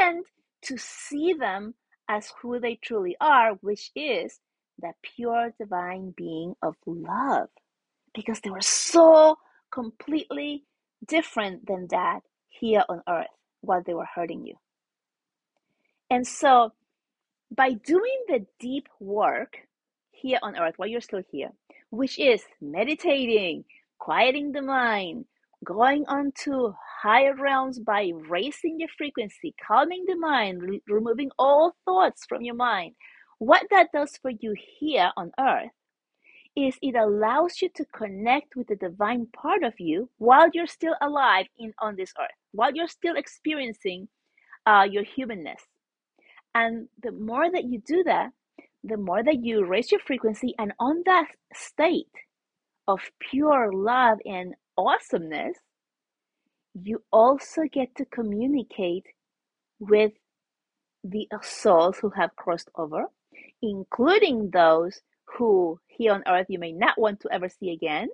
and 0.00 0.24
to 0.62 0.78
see 0.78 1.34
them 1.34 1.74
as 2.08 2.32
who 2.40 2.58
they 2.58 2.78
truly 2.82 3.16
are, 3.20 3.52
which 3.60 3.90
is 3.94 4.40
the 4.78 4.92
pure 5.02 5.52
divine 5.60 6.14
being 6.16 6.54
of 6.62 6.74
love. 6.86 7.50
Because 8.14 8.40
they 8.40 8.48
were 8.48 8.62
so 8.62 9.36
completely 9.70 10.64
different 11.06 11.66
than 11.66 11.88
that 11.90 12.20
here 12.48 12.84
on 12.88 13.02
earth 13.08 13.26
while 13.60 13.82
they 13.84 13.94
were 13.94 14.08
hurting 14.14 14.46
you. 14.46 14.54
And 16.10 16.26
so, 16.26 16.72
by 17.54 17.72
doing 17.72 18.24
the 18.28 18.46
deep 18.60 18.88
work 19.00 19.58
here 20.12 20.38
on 20.42 20.58
earth 20.58 20.74
while 20.76 20.88
you're 20.88 21.00
still 21.00 21.22
here, 21.30 21.50
which 21.90 22.18
is 22.18 22.42
meditating, 22.60 23.64
quieting 23.98 24.52
the 24.52 24.62
mind, 24.62 25.26
going 25.64 26.04
on 26.08 26.32
to 26.44 26.74
higher 27.02 27.34
realms 27.36 27.78
by 27.80 28.12
raising 28.28 28.80
your 28.80 28.88
frequency, 28.96 29.54
calming 29.66 30.04
the 30.06 30.16
mind, 30.16 30.62
re- 30.62 30.82
removing 30.88 31.30
all 31.38 31.74
thoughts 31.84 32.26
from 32.28 32.42
your 32.42 32.54
mind, 32.54 32.94
what 33.38 33.66
that 33.70 33.88
does 33.92 34.16
for 34.22 34.30
you 34.30 34.54
here 34.78 35.12
on 35.16 35.32
earth 35.40 35.70
is 36.56 36.76
it 36.80 36.94
allows 36.96 37.60
you 37.60 37.68
to 37.76 37.84
connect 37.86 38.56
with 38.56 38.66
the 38.68 38.76
divine 38.76 39.26
part 39.26 39.62
of 39.62 39.74
you 39.78 40.08
while 40.18 40.48
you're 40.54 40.66
still 40.66 40.94
alive 41.02 41.46
in 41.58 41.72
on 41.80 41.96
this 41.96 42.12
earth, 42.18 42.30
while 42.52 42.74
you're 42.74 42.88
still 42.88 43.16
experiencing 43.16 44.08
uh, 44.64 44.86
your 44.90 45.04
humanness. 45.04 45.62
And 46.54 46.88
the 47.02 47.12
more 47.12 47.50
that 47.52 47.64
you 47.64 47.82
do 47.86 48.02
that, 48.04 48.30
the 48.82 48.96
more 48.96 49.22
that 49.22 49.44
you 49.44 49.66
raise 49.66 49.92
your 49.92 50.00
frequency, 50.00 50.54
and 50.58 50.72
on 50.80 51.02
that 51.04 51.26
state 51.54 52.06
of 52.88 53.00
pure 53.20 53.70
love 53.72 54.18
and 54.24 54.54
awesomeness, 54.78 55.58
you 56.82 57.02
also 57.12 57.62
get 57.70 57.94
to 57.96 58.04
communicate 58.06 59.04
with 59.78 60.12
the 61.04 61.28
souls 61.42 61.98
who 61.98 62.10
have 62.10 62.34
crossed 62.36 62.70
over, 62.76 63.04
including 63.60 64.50
those 64.50 65.00
who 65.24 65.78
here 65.96 66.12
on 66.12 66.22
earth 66.26 66.46
you 66.48 66.58
may 66.58 66.72
not 66.72 66.98
want 66.98 67.20
to 67.20 67.32
ever 67.32 67.48
see 67.48 67.70
again, 67.70 68.08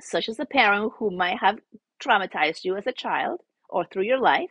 such 0.00 0.28
as 0.28 0.38
a 0.38 0.46
parent 0.46 0.92
who 0.98 1.10
might 1.10 1.38
have 1.38 1.58
traumatized 2.02 2.64
you 2.64 2.76
as 2.76 2.86
a 2.86 2.92
child 2.92 3.40
or 3.68 3.84
through 3.86 4.02
your 4.04 4.20
life, 4.20 4.50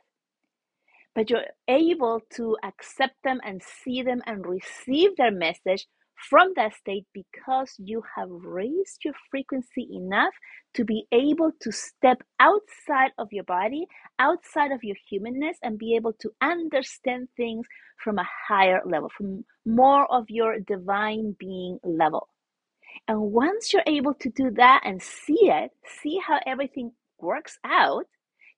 but 1.15 1.29
you're 1.29 1.45
able 1.67 2.21
to 2.31 2.57
accept 2.63 3.15
them 3.23 3.39
and 3.43 3.62
see 3.62 4.01
them 4.01 4.21
and 4.25 4.45
receive 4.45 5.15
their 5.17 5.31
message 5.31 5.88
from 6.29 6.53
that 6.55 6.73
state 6.73 7.05
because 7.13 7.73
you 7.77 8.01
have 8.15 8.29
raised 8.29 9.03
your 9.03 9.13
frequency 9.29 9.88
enough 9.91 10.33
to 10.73 10.85
be 10.85 11.05
able 11.12 11.51
to 11.59 11.71
step 11.71 12.23
outside 12.39 13.12
of 13.17 13.27
your 13.31 13.43
body, 13.43 13.85
outside 14.19 14.71
of 14.71 14.83
your 14.83 14.95
humanness, 15.09 15.57
and 15.63 15.77
be 15.77 15.95
able 15.95 16.13
to 16.13 16.31
understand 16.41 17.27
things 17.35 17.65
from 17.97 18.17
a 18.19 18.27
higher 18.47 18.81
level, 18.85 19.09
from 19.15 19.43
more 19.65 20.12
of 20.12 20.25
your 20.29 20.59
divine 20.59 21.35
being 21.39 21.79
level. 21.83 22.29
And 23.07 23.21
once 23.21 23.73
you're 23.73 23.83
able 23.88 24.13
to 24.15 24.29
do 24.29 24.51
that 24.51 24.81
and 24.85 25.01
see 25.01 25.50
it, 25.50 25.71
see 26.01 26.19
how 26.25 26.39
everything 26.47 26.91
works 27.19 27.59
out, 27.65 28.05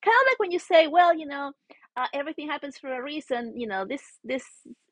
kind 0.04 0.16
of 0.16 0.28
like 0.32 0.40
when 0.40 0.52
you 0.52 0.60
say, 0.60 0.88
well, 0.88 1.16
you 1.18 1.26
know, 1.28 1.52
uh, 1.98 2.08
everything 2.14 2.48
happens 2.50 2.78
for 2.78 2.94
a 2.94 3.04
reason. 3.04 3.54
You 3.60 3.68
know, 3.68 3.86
this 3.86 4.04
this 4.24 4.44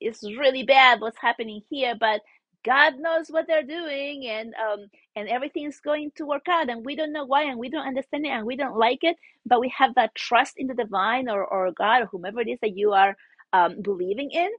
is 0.02 0.22
really 0.38 0.64
bad. 0.64 1.02
What's 1.02 1.20
happening 1.22 1.62
here? 1.70 1.96
But 2.00 2.22
God 2.66 2.96
knows 3.00 3.28
what 3.30 3.46
they're 3.48 3.64
doing, 3.64 4.26
and 4.28 4.54
um, 4.56 4.88
and 5.16 5.30
everything's 5.30 5.80
going 5.82 6.12
to 6.18 6.26
work 6.26 6.48
out, 6.50 6.70
and 6.70 6.86
we 6.86 6.96
don't 6.96 7.14
know 7.14 7.26
why, 7.26 7.44
and 7.44 7.60
we 7.60 7.70
don't 7.70 7.88
understand 7.88 8.26
it, 8.26 8.30
and 8.30 8.46
we 8.46 8.56
don't 8.58 8.78
like 8.78 9.00
it, 9.04 9.18
but 9.46 9.60
we 9.62 9.70
have 9.78 9.96
that 9.96 10.16
trust 10.16 10.56
in 10.58 10.68
the 10.68 10.74
divine 10.74 11.30
or 11.30 11.46
or 11.46 11.72
God 11.74 12.04
or 12.04 12.06
whomever 12.08 12.42
it 12.42 12.50
is 12.50 12.60
that 12.62 12.78
you 12.78 12.94
are 12.94 13.16
um, 13.54 13.82
believing 13.82 14.32
in. 14.32 14.50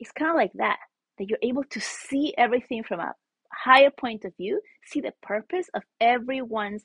It's 0.00 0.12
kind 0.12 0.30
of 0.30 0.36
like 0.36 0.52
that 0.54 0.78
that 1.18 1.28
you're 1.30 1.38
able 1.42 1.64
to 1.64 1.80
see 1.80 2.34
everything 2.38 2.84
from 2.84 3.00
a 3.00 3.14
higher 3.56 3.90
point 3.90 4.24
of 4.24 4.36
view, 4.36 4.60
see 4.84 5.00
the 5.00 5.14
purpose 5.22 5.68
of 5.74 5.82
everyone's 6.00 6.84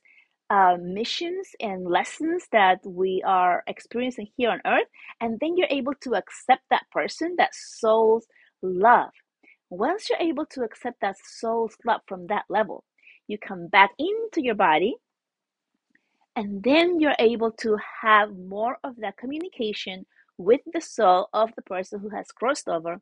uh, 0.50 0.78
missions 0.82 1.50
and 1.60 1.86
lessons 1.86 2.46
that 2.52 2.80
we 2.86 3.22
are 3.26 3.64
experiencing 3.68 4.28
here 4.36 4.50
on 4.50 4.62
earth, 4.66 4.88
and 5.22 5.40
then 5.40 5.58
you're 5.58 5.68
able 5.70 5.94
to 6.02 6.16
accept 6.16 6.64
that 6.70 6.84
person, 6.92 7.36
that 7.38 7.54
soul's 7.54 8.26
love. 8.62 9.12
Once 9.70 10.10
you're 10.10 10.20
able 10.20 10.46
to 10.48 10.64
accept 10.64 11.00
that 11.02 11.16
soul's 11.24 11.78
love 11.86 12.02
from 12.08 12.28
that 12.28 12.46
level, 12.50 12.84
you 13.28 13.38
come 13.38 13.68
back 13.68 13.92
into 14.00 14.42
your 14.42 14.56
body 14.56 14.96
and 16.36 16.64
then 16.64 17.00
you're 17.00 17.16
able 17.20 17.52
to 17.52 17.78
have 18.02 18.36
more 18.38 18.78
of 18.84 18.96
that 18.98 19.18
communication 19.18 20.06
with 20.38 20.62
the 20.74 20.82
soul 20.82 21.28
of 21.34 21.52
the 21.56 21.62
person 21.64 22.00
who 22.00 22.10
has 22.10 22.32
crossed 22.32 22.68
over 22.70 23.02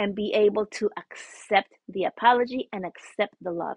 and 0.00 0.14
be 0.14 0.32
able 0.32 0.64
to 0.64 0.88
accept 0.96 1.74
the 1.88 2.04
apology 2.04 2.70
and 2.72 2.86
accept 2.86 3.34
the 3.42 3.52
love. 3.52 3.76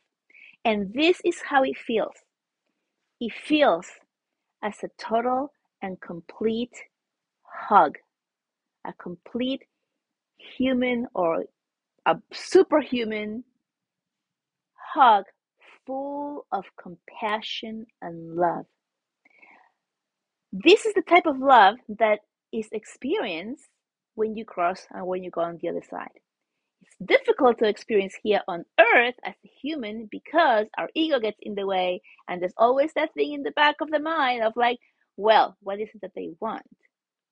And 0.63 0.93
this 0.93 1.19
is 1.25 1.41
how 1.45 1.63
it 1.63 1.77
feels. 1.77 2.15
It 3.19 3.33
feels 3.33 3.85
as 4.63 4.75
a 4.83 4.89
total 4.97 5.51
and 5.81 5.99
complete 5.99 6.73
hug, 7.43 7.97
a 8.87 8.93
complete 8.93 9.63
human 10.37 11.07
or 11.13 11.43
a 12.05 12.15
superhuman 12.31 13.43
hug 14.93 15.25
full 15.85 16.45
of 16.53 16.63
compassion 16.81 17.85
and 18.01 18.37
love. 18.37 18.65
This 20.53 20.85
is 20.85 20.93
the 20.93 21.01
type 21.01 21.25
of 21.25 21.37
love 21.39 21.75
that 21.99 22.19
is 22.53 22.69
experienced 22.71 23.67
when 24.15 24.35
you 24.35 24.45
cross 24.45 24.85
and 24.91 25.05
when 25.05 25.23
you 25.23 25.31
go 25.31 25.41
on 25.41 25.57
the 25.61 25.69
other 25.69 25.83
side. 25.89 26.09
It's 26.81 26.95
difficult 27.03 27.59
to 27.59 27.67
experience 27.67 28.13
here 28.21 28.41
on 28.47 28.65
earth 28.79 29.15
as 29.23 29.35
a 29.45 29.51
human 29.61 30.07
because 30.11 30.67
our 30.77 30.89
ego 30.93 31.19
gets 31.19 31.37
in 31.41 31.55
the 31.55 31.65
way, 31.65 32.01
and 32.27 32.41
there's 32.41 32.53
always 32.57 32.91
that 32.93 33.13
thing 33.13 33.33
in 33.33 33.43
the 33.43 33.51
back 33.51 33.75
of 33.81 33.89
the 33.89 33.99
mind 33.99 34.43
of 34.43 34.53
like, 34.55 34.79
well, 35.15 35.55
what 35.61 35.79
is 35.79 35.89
it 35.93 36.01
that 36.01 36.11
they 36.15 36.31
want? 36.39 36.63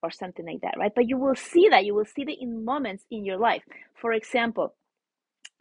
Or 0.03 0.11
something 0.11 0.45
like 0.45 0.61
that, 0.61 0.75
right? 0.77 0.93
But 0.95 1.07
you 1.09 1.17
will 1.17 1.35
see 1.35 1.69
that. 1.69 1.85
You 1.85 1.93
will 1.93 2.05
see 2.05 2.23
that 2.23 2.41
in 2.41 2.65
moments 2.65 3.05
in 3.11 3.25
your 3.25 3.37
life. 3.37 3.63
For 3.99 4.13
example, 4.13 4.73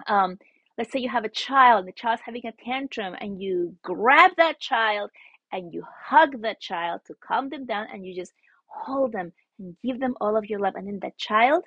um, 0.07 0.39
let's 0.79 0.93
say 0.93 1.01
you 1.01 1.11
have 1.11 1.25
a 1.25 1.29
child, 1.29 1.81
and 1.81 1.89
the 1.89 1.93
child's 1.93 2.23
having 2.25 2.47
a 2.47 2.53
tantrum, 2.65 3.15
and 3.21 3.43
you 3.43 3.77
grab 3.83 4.33
that 4.37 4.61
child 4.61 5.11
and 5.53 5.75
you 5.75 5.85
hug 6.07 6.43
that 6.43 6.61
child 6.61 7.01
to 7.07 7.15
calm 7.21 7.49
them 7.49 7.67
down, 7.67 7.89
and 7.93 8.07
you 8.07 8.15
just 8.15 8.33
hold 8.67 9.13
them 9.13 9.33
and 9.61 9.77
give 9.85 10.01
them 10.01 10.17
all 10.21 10.37
of 10.37 10.47
your 10.47 10.61
love, 10.61 10.75
and 10.77 10.89
then 10.89 11.01
that 11.03 11.19
child 11.19 11.65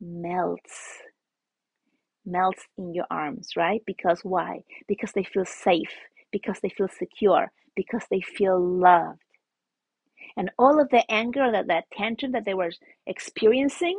melts 0.00 1.02
melts 2.26 2.64
in 2.76 2.94
your 2.94 3.06
arms, 3.10 3.50
right? 3.56 3.82
Because 3.86 4.20
why? 4.22 4.62
Because 4.88 5.12
they 5.12 5.24
feel 5.24 5.44
safe, 5.46 5.92
because 6.32 6.58
they 6.62 6.68
feel 6.68 6.88
secure, 6.88 7.52
because 7.76 8.04
they 8.10 8.20
feel 8.20 8.60
loved. 8.60 9.20
And 10.36 10.50
all 10.58 10.80
of 10.80 10.90
the 10.90 11.04
anger, 11.10 11.52
that, 11.52 11.68
that 11.68 11.84
tension 11.92 12.32
that 12.32 12.44
they 12.44 12.54
were 12.54 12.72
experiencing, 13.06 13.98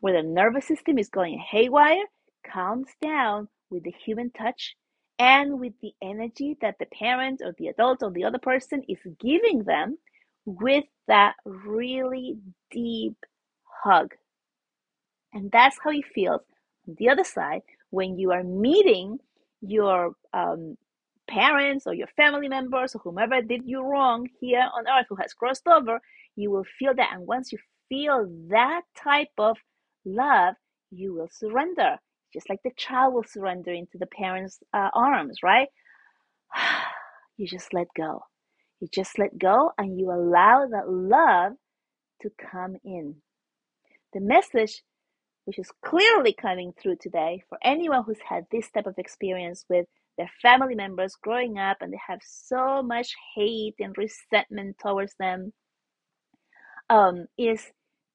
where 0.00 0.22
the 0.22 0.28
nervous 0.28 0.66
system 0.66 0.98
is 0.98 1.08
going 1.10 1.38
haywire, 1.38 2.04
calms 2.50 2.88
down 3.02 3.48
with 3.70 3.84
the 3.84 3.94
human 4.04 4.30
touch 4.30 4.76
and 5.18 5.60
with 5.60 5.74
the 5.82 5.92
energy 6.02 6.56
that 6.60 6.76
the 6.78 6.86
parent 6.86 7.42
or 7.44 7.54
the 7.58 7.68
adult 7.68 8.02
or 8.02 8.10
the 8.10 8.24
other 8.24 8.38
person 8.38 8.82
is 8.88 8.98
giving 9.20 9.64
them 9.64 9.98
with 10.46 10.84
that 11.08 11.34
really 11.44 12.38
deep 12.70 13.16
hug. 13.82 14.14
And 15.34 15.50
that's 15.50 15.76
how 15.82 15.90
it 15.90 16.06
feels 16.14 16.40
on 16.88 16.94
the 16.98 17.10
other 17.10 17.24
side 17.24 17.62
when 17.90 18.18
you 18.18 18.32
are 18.32 18.42
meeting 18.42 19.18
your 19.60 20.14
um, 20.32 20.76
parents 21.28 21.86
or 21.86 21.94
your 21.94 22.06
family 22.16 22.48
members 22.48 22.94
or 22.94 23.00
whomever 23.00 23.42
did 23.42 23.62
you 23.66 23.82
wrong 23.82 24.28
here 24.40 24.66
on 24.74 24.88
earth 24.88 25.06
who 25.08 25.16
has 25.16 25.34
crossed 25.34 25.66
over. 25.66 26.00
You 26.36 26.50
will 26.50 26.64
feel 26.78 26.94
that. 26.94 27.10
And 27.12 27.26
once 27.26 27.52
you 27.52 27.58
feel 27.88 28.26
that 28.48 28.82
type 28.96 29.28
of 29.38 29.56
love, 30.04 30.54
you 30.90 31.14
will 31.14 31.28
surrender, 31.30 31.96
just 32.32 32.48
like 32.48 32.60
the 32.62 32.70
child 32.76 33.14
will 33.14 33.24
surrender 33.24 33.72
into 33.72 33.98
the 33.98 34.06
parents' 34.06 34.60
uh, 34.72 34.90
arms, 34.94 35.38
right? 35.42 35.68
you 37.36 37.46
just 37.46 37.74
let 37.74 37.88
go. 37.96 38.22
You 38.80 38.88
just 38.92 39.18
let 39.18 39.38
go 39.38 39.72
and 39.78 39.98
you 39.98 40.10
allow 40.10 40.66
that 40.70 40.88
love 40.90 41.52
to 42.22 42.30
come 42.50 42.76
in. 42.84 43.16
The 44.12 44.20
message, 44.20 44.82
which 45.44 45.58
is 45.58 45.70
clearly 45.84 46.34
coming 46.34 46.72
through 46.80 46.96
today 47.00 47.42
for 47.48 47.58
anyone 47.62 48.04
who's 48.04 48.20
had 48.28 48.44
this 48.50 48.70
type 48.70 48.86
of 48.86 48.98
experience 48.98 49.64
with 49.68 49.86
their 50.18 50.30
family 50.42 50.74
members 50.74 51.14
growing 51.22 51.58
up 51.58 51.78
and 51.80 51.92
they 51.92 52.00
have 52.06 52.20
so 52.22 52.82
much 52.82 53.14
hate 53.34 53.74
and 53.78 53.96
resentment 53.96 54.76
towards 54.82 55.14
them, 55.18 55.52
um, 56.88 57.26
is 57.38 57.64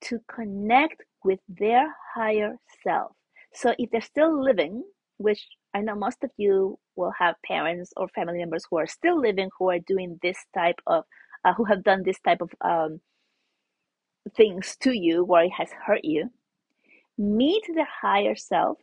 to 0.02 0.20
connect 0.34 1.04
with 1.24 1.40
their 1.48 1.94
higher 2.16 2.56
self. 2.84 3.12
So 3.54 3.76
if 3.78 3.92
they're 3.92 4.02
still 4.02 4.44
living, 4.44 4.84
which 5.22 5.48
I 5.74 5.82
know 5.82 5.96
most 5.96 6.24
of 6.24 6.32
you 6.38 6.78
will 6.96 7.14
have 7.18 7.36
parents 7.46 7.94
or 7.98 8.08
family 8.10 8.40
members 8.40 8.66
who 8.70 8.78
are 8.78 8.88
still 8.88 9.20
living 9.20 9.50
who 9.58 9.70
are 9.70 9.80
doing 9.80 10.20
this 10.22 10.38
type 10.54 10.80
of, 10.88 11.06
uh, 11.46 11.54
who 11.54 11.66
have 11.66 11.84
done 11.84 12.04
this 12.04 12.20
type 12.20 12.42
of 12.42 12.52
um, 12.62 13.00
things 14.36 14.76
to 14.82 14.92
you 14.92 15.24
where 15.24 15.46
it 15.46 15.52
has 15.52 15.70
hurt 15.86 16.04
you. 16.04 16.30
Meet 17.18 17.64
the 17.68 17.86
higher 18.02 18.36
self. 18.36 18.78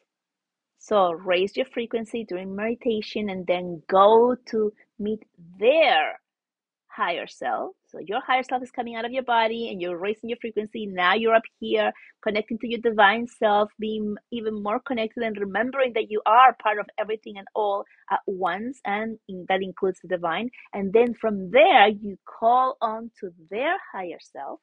So 0.78 1.12
raise 1.12 1.56
your 1.56 1.66
frequency 1.66 2.24
during 2.24 2.54
meditation 2.54 3.30
and 3.30 3.46
then 3.46 3.82
go 3.88 4.36
to 4.50 4.72
meet 4.98 5.24
their 5.58 6.20
higher 6.86 7.26
self. 7.26 7.74
So 7.90 7.98
your 8.06 8.20
higher 8.20 8.42
self 8.42 8.62
is 8.62 8.70
coming 8.70 8.96
out 8.96 9.06
of 9.06 9.12
your 9.12 9.22
body 9.22 9.70
and 9.70 9.80
you're 9.80 9.96
raising 9.96 10.28
your 10.28 10.38
frequency. 10.40 10.86
Now 10.86 11.14
you're 11.14 11.34
up 11.34 11.42
here 11.58 11.90
connecting 12.22 12.58
to 12.58 12.68
your 12.68 12.80
divine 12.80 13.26
self, 13.26 13.70
being 13.78 14.14
even 14.30 14.62
more 14.62 14.78
connected 14.80 15.22
and 15.22 15.36
remembering 15.38 15.94
that 15.94 16.10
you 16.10 16.20
are 16.26 16.54
part 16.62 16.78
of 16.78 16.86
everything 16.98 17.38
and 17.38 17.46
all 17.54 17.84
at 18.10 18.20
once. 18.26 18.78
And 18.84 19.18
that 19.48 19.62
includes 19.62 20.00
the 20.02 20.08
divine. 20.08 20.50
And 20.74 20.92
then 20.92 21.14
from 21.14 21.50
there, 21.50 21.88
you 21.88 22.18
call 22.26 22.76
on 22.82 23.10
to 23.20 23.30
their 23.50 23.76
higher 23.92 24.18
self 24.20 24.60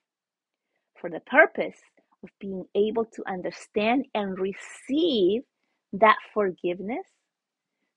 for 1.01 1.09
the 1.09 1.21
purpose 1.21 1.79
of 2.23 2.29
being 2.39 2.65
able 2.75 3.05
to 3.05 3.23
understand 3.27 4.05
and 4.13 4.37
receive 4.37 5.41
that 5.93 6.17
forgiveness 6.33 7.07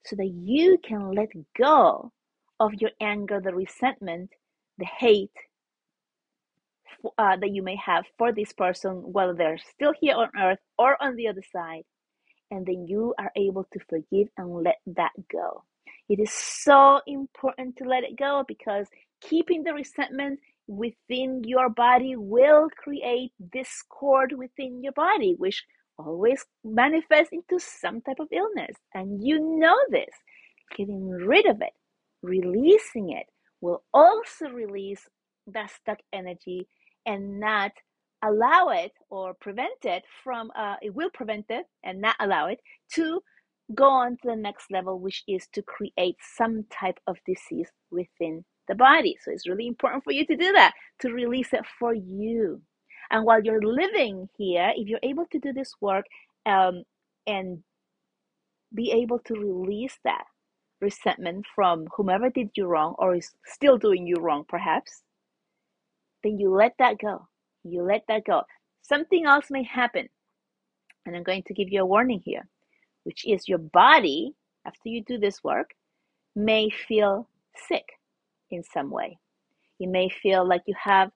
so 0.07 0.17
that 0.17 0.33
you 0.43 0.79
can 0.83 1.13
let 1.13 1.29
go 1.59 2.13
of 2.61 2.73
your 2.81 2.91
anger, 3.01 3.41
the 3.45 3.55
resentment, 3.55 4.31
the 4.79 4.87
hate 4.99 5.31
uh, 7.19 7.37
that 7.37 7.51
you 7.53 7.63
may 7.63 7.77
have 7.77 8.05
for 8.17 8.33
this 8.33 8.53
person, 8.53 8.91
whether 9.13 9.35
they're 9.35 9.59
still 9.75 9.93
here 10.01 10.15
on 10.17 10.29
earth 10.41 10.59
or 10.79 11.01
on 11.03 11.17
the 11.17 11.29
other 11.29 11.43
side. 11.53 11.83
And 12.51 12.67
then 12.67 12.87
you 12.89 13.15
are 13.19 13.31
able 13.37 13.67
to 13.73 13.81
forgive 13.89 14.29
and 14.37 14.65
let 14.65 14.77
that 14.87 15.13
go. 15.31 15.65
It 16.09 16.19
is 16.21 16.33
so 16.33 17.01
important 17.07 17.77
to 17.77 17.85
let 17.85 18.05
it 18.05 18.17
go 18.19 18.45
because 18.49 18.87
keeping 19.21 19.63
the 19.65 19.75
resentment 19.75 20.41
within 20.67 21.43
your 21.45 21.69
body 21.69 22.17
will 22.17 22.69
create 22.77 23.33
discord 23.53 24.33
within 24.37 24.83
your 24.83 24.93
body, 24.93 25.35
which 25.37 25.65
always 25.99 26.45
manifests 26.65 27.33
into 27.33 27.59
some 27.59 28.01
type 28.01 28.21
of 28.21 28.29
illness. 28.33 28.77
And 28.95 29.23
you 29.23 29.59
know 29.59 29.77
this. 29.91 30.15
Getting 30.77 31.09
rid 31.09 31.47
of 31.47 31.61
it 31.61 31.73
releasing 32.23 33.11
it 33.11 33.27
will 33.61 33.83
also 33.93 34.49
release 34.49 35.09
that 35.47 35.71
stuck 35.71 35.99
energy 36.13 36.67
and 37.07 37.41
not 37.41 37.73
allow 38.25 38.69
it 38.69 38.93
or 39.11 39.35
prevent 39.35 39.85
it 39.85 40.03
from 40.25 40.51
uh, 40.57 40.77
it 40.83 40.95
will 40.95 41.11
prevent 41.11 41.47
it 41.51 41.67
and 41.85 42.01
not 42.01 42.17
allow 42.21 42.47
it 42.47 42.61
to 42.93 43.21
go 43.75 43.85
on 43.85 44.13
to 44.17 44.29
the 44.29 44.37
next 44.37 44.71
level 44.71 44.99
which 44.99 45.23
is 45.29 45.47
to 45.53 45.63
create 45.63 46.17
some 46.37 46.65
type 46.71 46.99
of 47.07 47.17
disease 47.27 47.69
within 47.91 48.45
the 48.67 48.75
body. 48.75 49.17
So 49.23 49.31
it's 49.31 49.49
really 49.49 49.67
important 49.67 50.05
for 50.05 50.13
you 50.13 50.27
to 50.27 50.37
do 50.37 50.53
that 50.53 50.75
to 51.01 51.11
release 51.13 51.53
it 51.53 51.65
for 51.79 51.95
you. 51.95 52.61
And 53.11 53.25
while 53.25 53.43
you're 53.43 53.63
living 53.63 54.29
here 54.37 54.73
if 54.75 54.89
you're 54.89 54.99
able 55.03 55.27
to 55.33 55.39
do 55.39 55.53
this 55.53 55.73
work 55.81 56.05
um, 56.45 56.83
and 57.27 57.63
be 58.75 58.91
able 58.93 59.19
to 59.21 59.35
release 59.35 59.99
that 60.05 60.25
resentment 60.81 61.47
from 61.55 61.87
whomever 61.97 62.31
did 62.31 62.51
you 62.57 62.67
wrong 62.67 62.95
or 62.99 63.15
is 63.15 63.33
still 63.45 63.79
doing 63.79 64.07
you 64.07 64.17
wrong, 64.17 64.45
perhaps, 64.49 65.03
then 66.23 66.39
you 66.39 66.55
let 66.55 66.75
that 66.79 66.99
go. 66.99 67.27
You 67.65 67.83
let 67.83 68.05
that 68.09 68.25
go. 68.25 68.43
Something 68.83 69.27
else 69.27 69.47
may 69.51 69.63
happen. 69.63 70.09
And 71.07 71.17
I'm 71.17 71.23
going 71.23 71.43
to 71.45 71.55
give 71.55 71.69
you 71.71 71.83
a 71.83 71.87
warning 71.87 72.23
here, 72.25 72.47
which 73.05 73.25
is 73.27 73.49
your 73.49 73.59
body, 73.59 74.35
after 74.67 74.89
you 74.89 75.03
do 75.05 75.19
this 75.19 75.43
work, 75.43 75.71
may 76.37 76.71
feel 76.71 77.29
sick 77.69 77.85
in 78.51 78.63
some 78.63 78.91
way. 78.91 79.19
You 79.79 79.89
may 79.89 80.09
feel 80.09 80.47
like 80.47 80.63
you 80.67 80.75
have 80.83 81.11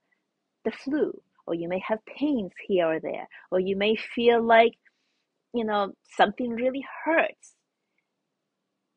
the 0.64 0.70
flu, 0.72 1.12
or 1.46 1.54
you 1.54 1.68
may 1.68 1.82
have 1.86 2.04
pains 2.06 2.52
here 2.66 2.86
or 2.86 3.00
there, 3.00 3.28
or 3.50 3.60
you 3.60 3.76
may 3.76 3.96
feel 3.96 4.42
like, 4.42 4.74
you 5.52 5.64
know, 5.64 5.92
something 6.16 6.50
really 6.50 6.84
hurts 7.04 7.54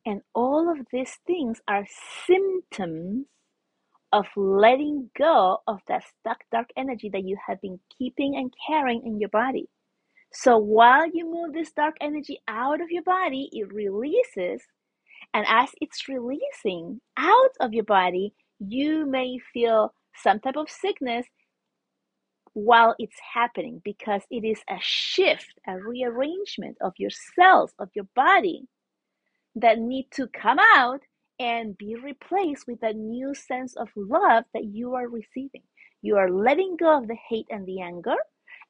and 0.05 0.21
all 0.33 0.69
of 0.69 0.85
these 0.91 1.17
things 1.25 1.61
are 1.67 1.85
symptoms 2.27 3.25
of 4.11 4.27
letting 4.35 5.09
go 5.17 5.57
of 5.67 5.79
that 5.87 6.03
stuck 6.03 6.37
dark 6.51 6.69
energy 6.77 7.09
that 7.11 7.25
you 7.25 7.37
have 7.47 7.59
been 7.61 7.79
keeping 7.97 8.35
and 8.37 8.53
carrying 8.67 9.01
in 9.05 9.19
your 9.19 9.29
body. 9.29 9.67
So 10.31 10.57
while 10.57 11.09
you 11.11 11.25
move 11.25 11.53
this 11.53 11.71
dark 11.71 11.95
energy 12.01 12.39
out 12.47 12.81
of 12.81 12.91
your 12.91 13.03
body, 13.03 13.49
it 13.51 13.73
releases. 13.73 14.61
And 15.33 15.45
as 15.49 15.69
it's 15.81 16.07
releasing 16.07 17.01
out 17.17 17.51
of 17.59 17.73
your 17.73 17.83
body, 17.83 18.33
you 18.59 19.05
may 19.05 19.39
feel 19.53 19.93
some 20.15 20.39
type 20.39 20.55
of 20.55 20.69
sickness 20.69 21.25
while 22.53 22.95
it's 22.99 23.17
happening 23.33 23.81
because 23.83 24.21
it 24.29 24.45
is 24.45 24.59
a 24.69 24.77
shift, 24.79 25.59
a 25.67 25.77
rearrangement 25.77 26.77
of 26.81 26.93
your 26.97 27.09
cells, 27.35 27.73
of 27.79 27.89
your 27.95 28.07
body 28.15 28.65
that 29.55 29.79
need 29.79 30.07
to 30.11 30.27
come 30.27 30.59
out 30.75 31.01
and 31.39 31.77
be 31.77 31.95
replaced 31.95 32.65
with 32.67 32.81
a 32.83 32.93
new 32.93 33.33
sense 33.33 33.75
of 33.75 33.89
love 33.95 34.45
that 34.53 34.65
you 34.65 34.93
are 34.95 35.07
receiving. 35.07 35.63
You 36.01 36.17
are 36.17 36.29
letting 36.29 36.77
go 36.77 36.97
of 36.97 37.07
the 37.07 37.17
hate 37.29 37.47
and 37.49 37.65
the 37.65 37.81
anger, 37.81 38.15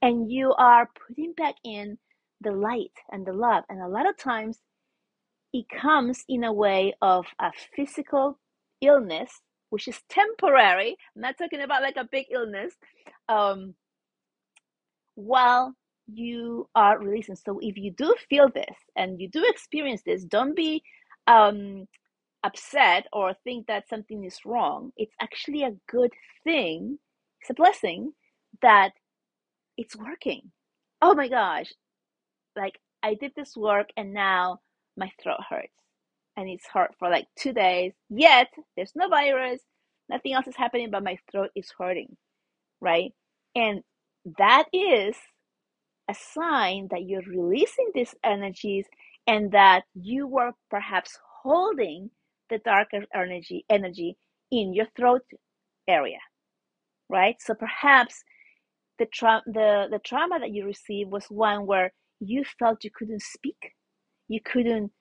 and 0.01 0.31
you 0.31 0.53
are 0.57 0.89
putting 1.07 1.33
back 1.33 1.55
in 1.63 1.97
the 2.41 2.51
light 2.51 2.91
and 3.11 3.25
the 3.25 3.33
love. 3.33 3.63
And 3.69 3.81
a 3.81 3.87
lot 3.87 4.07
of 4.07 4.17
times 4.17 4.59
it 5.53 5.65
comes 5.69 6.23
in 6.27 6.43
a 6.43 6.53
way 6.53 6.93
of 7.01 7.25
a 7.39 7.51
physical 7.75 8.39
illness, 8.81 9.41
which 9.69 9.87
is 9.87 10.01
temporary. 10.09 10.97
I'm 11.15 11.21
not 11.21 11.37
talking 11.37 11.61
about 11.61 11.81
like 11.81 11.97
a 11.97 12.07
big 12.09 12.27
illness. 12.31 12.73
Um, 13.29 13.75
while 15.15 15.75
you 16.07 16.69
are 16.75 16.99
releasing. 16.99 17.35
So 17.35 17.59
if 17.61 17.77
you 17.77 17.91
do 17.91 18.15
feel 18.29 18.49
this 18.49 18.75
and 18.95 19.19
you 19.19 19.29
do 19.29 19.43
experience 19.47 20.01
this, 20.05 20.23
don't 20.23 20.55
be 20.55 20.83
um, 21.27 21.87
upset 22.43 23.07
or 23.11 23.33
think 23.43 23.67
that 23.67 23.89
something 23.89 24.23
is 24.23 24.37
wrong. 24.45 24.91
It's 24.97 25.15
actually 25.21 25.63
a 25.63 25.75
good 25.89 26.11
thing. 26.43 26.99
It's 27.41 27.49
a 27.49 27.53
blessing 27.53 28.13
that 28.61 28.91
it's 29.77 29.95
working. 29.95 30.51
Oh 31.01 31.15
my 31.15 31.27
gosh. 31.27 31.73
Like 32.55 32.79
I 33.03 33.15
did 33.15 33.33
this 33.35 33.57
work 33.57 33.89
and 33.97 34.13
now 34.13 34.59
my 34.97 35.11
throat 35.21 35.39
hurts. 35.49 35.69
And 36.37 36.49
it's 36.49 36.67
hurt 36.71 36.91
for 36.99 37.09
like 37.09 37.27
two 37.37 37.53
days. 37.53 37.93
Yet 38.09 38.49
there's 38.75 38.91
no 38.95 39.07
virus, 39.07 39.61
nothing 40.09 40.33
else 40.33 40.47
is 40.47 40.55
happening, 40.55 40.91
but 40.91 41.03
my 41.03 41.17
throat 41.31 41.49
is 41.55 41.71
hurting. 41.77 42.15
Right? 42.81 43.13
And 43.55 43.81
that 44.37 44.65
is 44.73 45.15
a 46.09 46.15
sign 46.15 46.87
that 46.91 47.03
you're 47.07 47.23
releasing 47.27 47.89
these 47.95 48.15
energies 48.23 48.85
and 49.27 49.51
that 49.51 49.83
you 49.95 50.27
were 50.27 50.51
perhaps 50.69 51.17
holding 51.43 52.11
the 52.49 52.59
darker 52.59 53.05
energy 53.15 53.65
energy 53.69 54.17
in 54.51 54.73
your 54.73 54.87
throat 54.97 55.23
area 55.87 56.19
right? 57.09 57.35
So 57.41 57.53
perhaps 57.53 58.23
the 58.99 59.05
tra- 59.07 59.43
the 59.47 59.87
the 59.91 59.99
trauma 59.99 60.39
that 60.39 60.51
you 60.51 60.65
received 60.65 61.11
was 61.11 61.25
one 61.29 61.65
where 61.65 61.93
you 62.19 62.43
felt 62.59 62.83
you 62.83 62.91
couldn't 62.95 63.21
speak 63.23 63.73
you 64.29 64.39
couldn't 64.45 64.91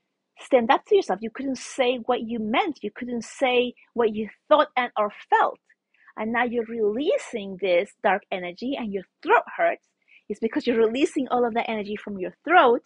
stand 0.40 0.70
up 0.70 0.84
to 0.86 0.96
yourself 0.96 1.20
you 1.22 1.30
couldn't 1.30 1.58
say 1.58 1.98
what 2.06 2.22
you 2.22 2.38
meant 2.40 2.80
you 2.82 2.90
couldn't 2.94 3.24
say 3.24 3.74
what 3.94 4.14
you 4.14 4.28
thought 4.48 4.68
and 4.76 4.90
or 4.98 5.12
felt. 5.30 5.60
And 6.18 6.32
now 6.32 6.44
you're 6.44 6.66
releasing 6.66 7.58
this 7.60 7.92
dark 8.04 8.22
energy 8.32 8.76
and 8.78 8.92
your 8.92 9.04
throat 9.22 9.44
hurts 9.56 9.86
it's 10.28 10.40
because 10.40 10.66
you're 10.66 10.78
releasing 10.78 11.28
all 11.28 11.44
of 11.46 11.54
that 11.54 11.68
energy 11.70 11.96
from 11.96 12.18
your 12.18 12.34
throat 12.44 12.82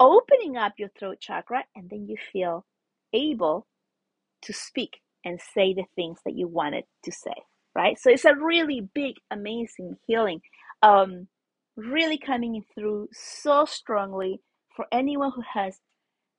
opening 0.00 0.56
up 0.56 0.72
your 0.78 0.90
throat 0.98 1.18
chakra 1.20 1.64
and 1.76 1.88
then 1.90 2.06
you 2.08 2.16
feel 2.32 2.64
able 3.12 3.66
to 4.42 4.52
speak 4.52 5.00
and 5.24 5.40
say 5.54 5.72
the 5.72 5.84
things 5.94 6.18
that 6.24 6.34
you 6.36 6.48
wanted 6.48 6.84
to 7.04 7.12
say 7.12 7.34
right? 7.74 7.98
So 7.98 8.10
it's 8.10 8.24
a 8.24 8.34
really 8.34 8.88
big 8.94 9.16
amazing 9.30 9.96
healing 10.06 10.40
um 10.82 11.28
really 11.76 12.18
coming 12.18 12.62
through 12.74 13.08
so 13.12 13.64
strongly 13.64 14.40
for 14.76 14.86
anyone 14.92 15.32
who 15.34 15.42
has 15.54 15.78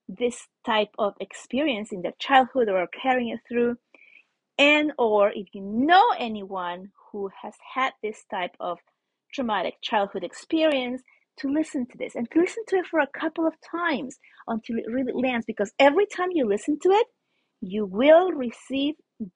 this 0.08 0.48
type 0.66 0.90
of 1.00 1.14
experience 1.20 1.92
in 1.92 2.02
their 2.02 2.14
childhood 2.20 2.70
or 2.70 2.88
carrying 3.02 3.30
it 3.30 3.40
through 3.48 3.78
and 4.58 4.92
or 5.00 5.32
if 5.32 5.48
you 5.54 5.62
know 5.62 6.06
anyone 6.20 6.90
who 7.12 7.30
has 7.42 7.54
had 7.74 7.94
this 8.04 8.24
type 8.30 8.56
of 8.60 8.78
traumatic 9.34 9.76
childhood 9.82 10.24
experience 10.24 11.02
to 11.40 11.50
listen 11.50 11.86
to 11.88 11.98
this 11.98 12.16
and 12.16 12.30
to 12.32 12.40
listen 12.40 12.64
to 12.68 12.78
it 12.78 12.88
for 12.88 13.00
a 13.00 13.08
couple 13.20 13.48
of 13.48 13.54
times 13.72 14.18
until 14.48 14.78
it 14.78 14.86
really 14.92 15.14
lands 15.14 15.46
because 15.46 15.72
every 15.80 16.06
time 16.06 16.30
you 16.34 16.48
listen 16.48 16.80
to 16.80 16.90
it 16.90 17.08
you 17.62 17.86
will 17.86 18.32
receive 18.32 18.96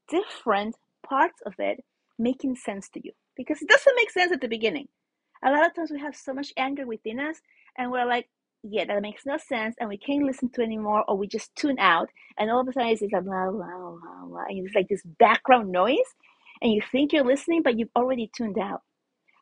different 0.10 0.76
parts 1.08 1.42
of 1.46 1.54
it 1.60 1.84
making 2.20 2.56
sense 2.56 2.90
to 2.90 3.02
you 3.04 3.12
because 3.38 3.62
it 3.62 3.70
doesn't 3.70 3.96
make 3.98 4.12
sense 4.12 4.32
at 4.32 4.42
the 4.42 4.48
beginning 4.48 4.88
a 5.46 5.52
lot 5.52 5.66
of 5.66 5.76
times 5.76 5.92
we 5.92 6.00
have 6.00 6.16
so 6.16 6.34
much 6.34 6.54
anger 6.58 6.86
within 6.88 7.20
us 7.20 7.38
and 7.78 7.92
we're 7.92 8.06
like 8.08 8.28
yeah, 8.64 8.86
that 8.86 9.02
makes 9.02 9.26
no 9.26 9.38
sense, 9.38 9.76
and 9.80 9.90
we 9.90 9.98
can't 9.98 10.26
listen 10.26 10.50
to 10.52 10.62
anymore, 10.62 11.04
or 11.08 11.18
we 11.18 11.28
just 11.28 11.56
tune 11.56 11.80
out, 11.80 12.10
and 12.38 12.52
all 12.52 12.62
of 12.62 12.68
a 12.68 12.74
sudden 12.74 12.90
it's 12.90 13.02
like 13.02 13.12
blah 13.12 13.52
blah 13.52 13.52
blah 13.52 14.26
blah, 14.28 14.46
and 14.50 14.66
it's 14.66 14.76
like 14.76 14.90
this 14.90 15.04
background 15.20 15.72
noise, 15.72 15.98
and 16.62 16.74
you 16.74 16.82
think 16.92 17.14
you're 17.14 17.26
listening, 17.26 17.62
but 17.64 17.80
you've 17.80 17.90
already 17.96 18.30
tuned 18.36 18.58
out. 18.60 18.82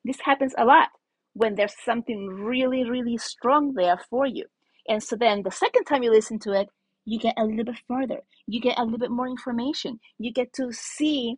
This 0.05 0.21
happens 0.21 0.53
a 0.57 0.63
lot 0.63 0.89
when 1.33 1.55
there's 1.55 1.75
something 1.83 2.27
really 2.27 2.89
really 2.89 3.17
strong 3.17 3.73
there 3.73 3.99
for 4.09 4.25
you, 4.25 4.45
and 4.87 5.03
so 5.03 5.17
then 5.17 5.43
the 5.43 5.51
second 5.51 5.83
time 5.83 6.03
you 6.03 6.11
listen 6.11 6.39
to 6.39 6.53
it, 6.53 6.69
you 7.05 7.19
get 7.19 7.33
a 7.37 7.43
little 7.43 7.65
bit 7.65 7.81
further, 7.87 8.21
you 8.47 8.61
get 8.61 8.79
a 8.79 8.83
little 8.83 8.99
bit 8.99 9.11
more 9.11 9.27
information, 9.27 9.99
you 10.17 10.31
get 10.31 10.53
to 10.53 10.71
see 10.71 11.37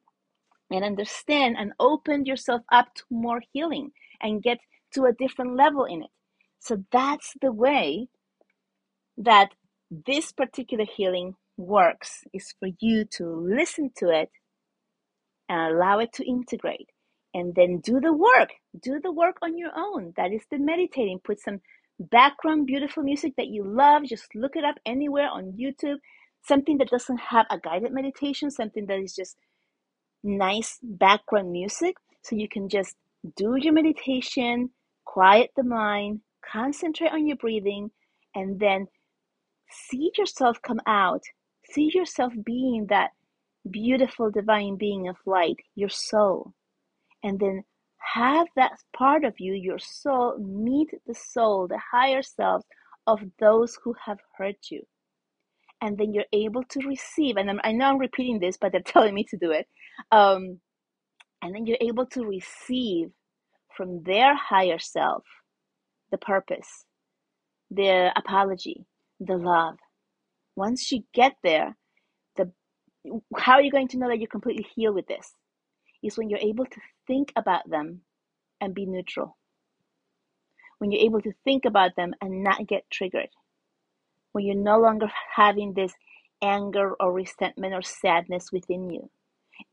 and 0.69 0.83
understand 0.83 1.55
and 1.57 1.71
open 1.79 2.25
yourself 2.25 2.61
up 2.71 2.93
to 2.95 3.03
more 3.09 3.41
healing 3.53 3.91
and 4.21 4.43
get 4.43 4.59
to 4.93 5.05
a 5.05 5.13
different 5.13 5.55
level 5.55 5.85
in 5.85 6.03
it. 6.03 6.09
So 6.59 6.83
that's 6.91 7.33
the 7.41 7.51
way 7.51 8.09
that 9.17 9.51
this 10.05 10.31
particular 10.31 10.85
healing 10.85 11.35
works 11.55 12.23
is 12.33 12.53
for 12.59 12.69
you 12.79 13.05
to 13.05 13.25
listen 13.25 13.91
to 13.97 14.09
it 14.09 14.29
and 15.49 15.73
allow 15.73 15.99
it 15.99 16.11
to 16.13 16.27
integrate 16.27 16.89
and 17.37 17.53
then 17.55 17.79
do 17.79 17.99
the 17.99 18.13
work. 18.13 18.49
Do 18.81 18.99
the 18.99 19.11
work 19.11 19.37
on 19.41 19.57
your 19.57 19.71
own. 19.75 20.13
That 20.17 20.31
is 20.33 20.41
the 20.49 20.57
meditating. 20.57 21.19
Put 21.23 21.39
some 21.39 21.61
background 21.99 22.65
beautiful 22.65 23.03
music 23.03 23.33
that 23.37 23.47
you 23.47 23.63
love. 23.63 24.03
Just 24.05 24.33
look 24.35 24.55
it 24.55 24.63
up 24.63 24.75
anywhere 24.85 25.29
on 25.29 25.53
youtube. 25.53 25.97
Something 26.43 26.77
that 26.79 26.89
doesn't 26.89 27.19
have 27.19 27.45
a 27.49 27.59
guided 27.59 27.93
meditation. 27.93 28.49
Something 28.49 28.87
that 28.87 28.99
is 28.99 29.15
just 29.15 29.37
nice 30.23 30.79
background 30.81 31.51
music. 31.51 31.95
So 32.23 32.35
you 32.35 32.49
can 32.49 32.69
just 32.69 32.95
do 33.35 33.55
your 33.55 33.73
meditation 33.73 34.71
quiet 35.05 35.51
the 35.55 35.63
mind 35.63 36.21
concentrate 36.51 37.11
on 37.11 37.27
your 37.27 37.37
breathing 37.37 37.91
and 38.35 38.59
then 38.59 38.87
see 39.69 40.11
yourself 40.17 40.61
come 40.61 40.81
out. 40.87 41.23
See 41.71 41.91
yourself 41.93 42.33
being 42.43 42.87
that 42.89 43.11
beautiful 43.69 44.31
divine 44.31 44.77
being 44.77 45.07
of 45.07 45.17
light 45.25 45.57
your 45.75 45.89
soul 45.89 46.53
and 47.23 47.39
then 47.39 47.63
have 48.15 48.47
that 48.55 48.73
part 48.95 49.25
of 49.25 49.33
you 49.39 49.53
your 49.53 49.79
soul 49.79 50.37
meet 50.39 50.89
the 51.07 51.15
soul 51.15 51.67
the 51.67 51.79
higher 51.91 52.21
selves 52.23 52.65
of 53.07 53.19
those 53.39 53.77
who 53.83 53.95
have 54.05 54.19
hurt 54.37 54.57
you 54.71 54.81
and 55.81 55.97
then 55.97 56.13
you're 56.13 56.25
able 56.33 56.63
to 56.63 56.87
receive 56.87 57.37
and 57.37 57.49
I'm, 57.49 57.59
i 57.63 57.71
know 57.71 57.85
i'm 57.85 57.97
repeating 57.99 58.39
this 58.39 58.57
but 58.59 58.71
they're 58.71 58.81
telling 58.85 59.13
me 59.15 59.25
to 59.29 59.37
do 59.37 59.51
it 59.51 59.67
um, 60.11 60.59
and 61.43 61.55
then 61.55 61.65
you're 61.65 61.77
able 61.81 62.05
to 62.07 62.25
receive 62.25 63.09
from 63.75 64.03
their 64.03 64.35
higher 64.35 64.79
self 64.79 65.23
the 66.11 66.17
purpose, 66.17 66.85
the 67.71 68.11
apology, 68.15 68.85
the 69.19 69.37
love. 69.37 69.75
Once 70.55 70.91
you 70.91 71.03
get 71.13 71.33
there, 71.43 71.77
the 72.37 72.51
how 73.37 73.53
are 73.53 73.61
you 73.61 73.71
going 73.71 73.87
to 73.89 73.97
know 73.97 74.09
that 74.09 74.19
you're 74.19 74.27
completely 74.27 74.67
healed 74.75 74.95
with 74.95 75.07
this? 75.07 75.33
Is 76.03 76.17
when 76.17 76.29
you're 76.29 76.39
able 76.39 76.65
to 76.65 76.81
think 77.07 77.33
about 77.35 77.69
them 77.69 78.01
and 78.61 78.75
be 78.75 78.85
neutral. 78.85 79.37
When 80.77 80.91
you're 80.91 81.05
able 81.05 81.21
to 81.21 81.33
think 81.43 81.65
about 81.65 81.95
them 81.95 82.13
and 82.21 82.43
not 82.43 82.67
get 82.67 82.89
triggered. 82.91 83.29
When 84.33 84.45
you're 84.45 84.55
no 84.55 84.79
longer 84.79 85.09
having 85.35 85.73
this 85.73 85.93
anger 86.41 86.93
or 86.99 87.13
resentment 87.13 87.73
or 87.73 87.81
sadness 87.81 88.51
within 88.51 88.89
you. 88.89 89.09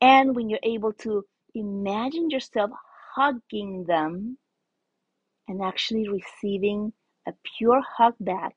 And 0.00 0.34
when 0.34 0.48
you're 0.48 0.58
able 0.62 0.92
to 0.94 1.24
imagine 1.54 2.30
yourself 2.30 2.70
hugging 3.14 3.84
them 3.84 4.38
and 5.46 5.62
actually 5.62 6.08
receiving 6.08 6.92
a 7.26 7.32
pure 7.58 7.82
hug 7.96 8.14
back 8.18 8.54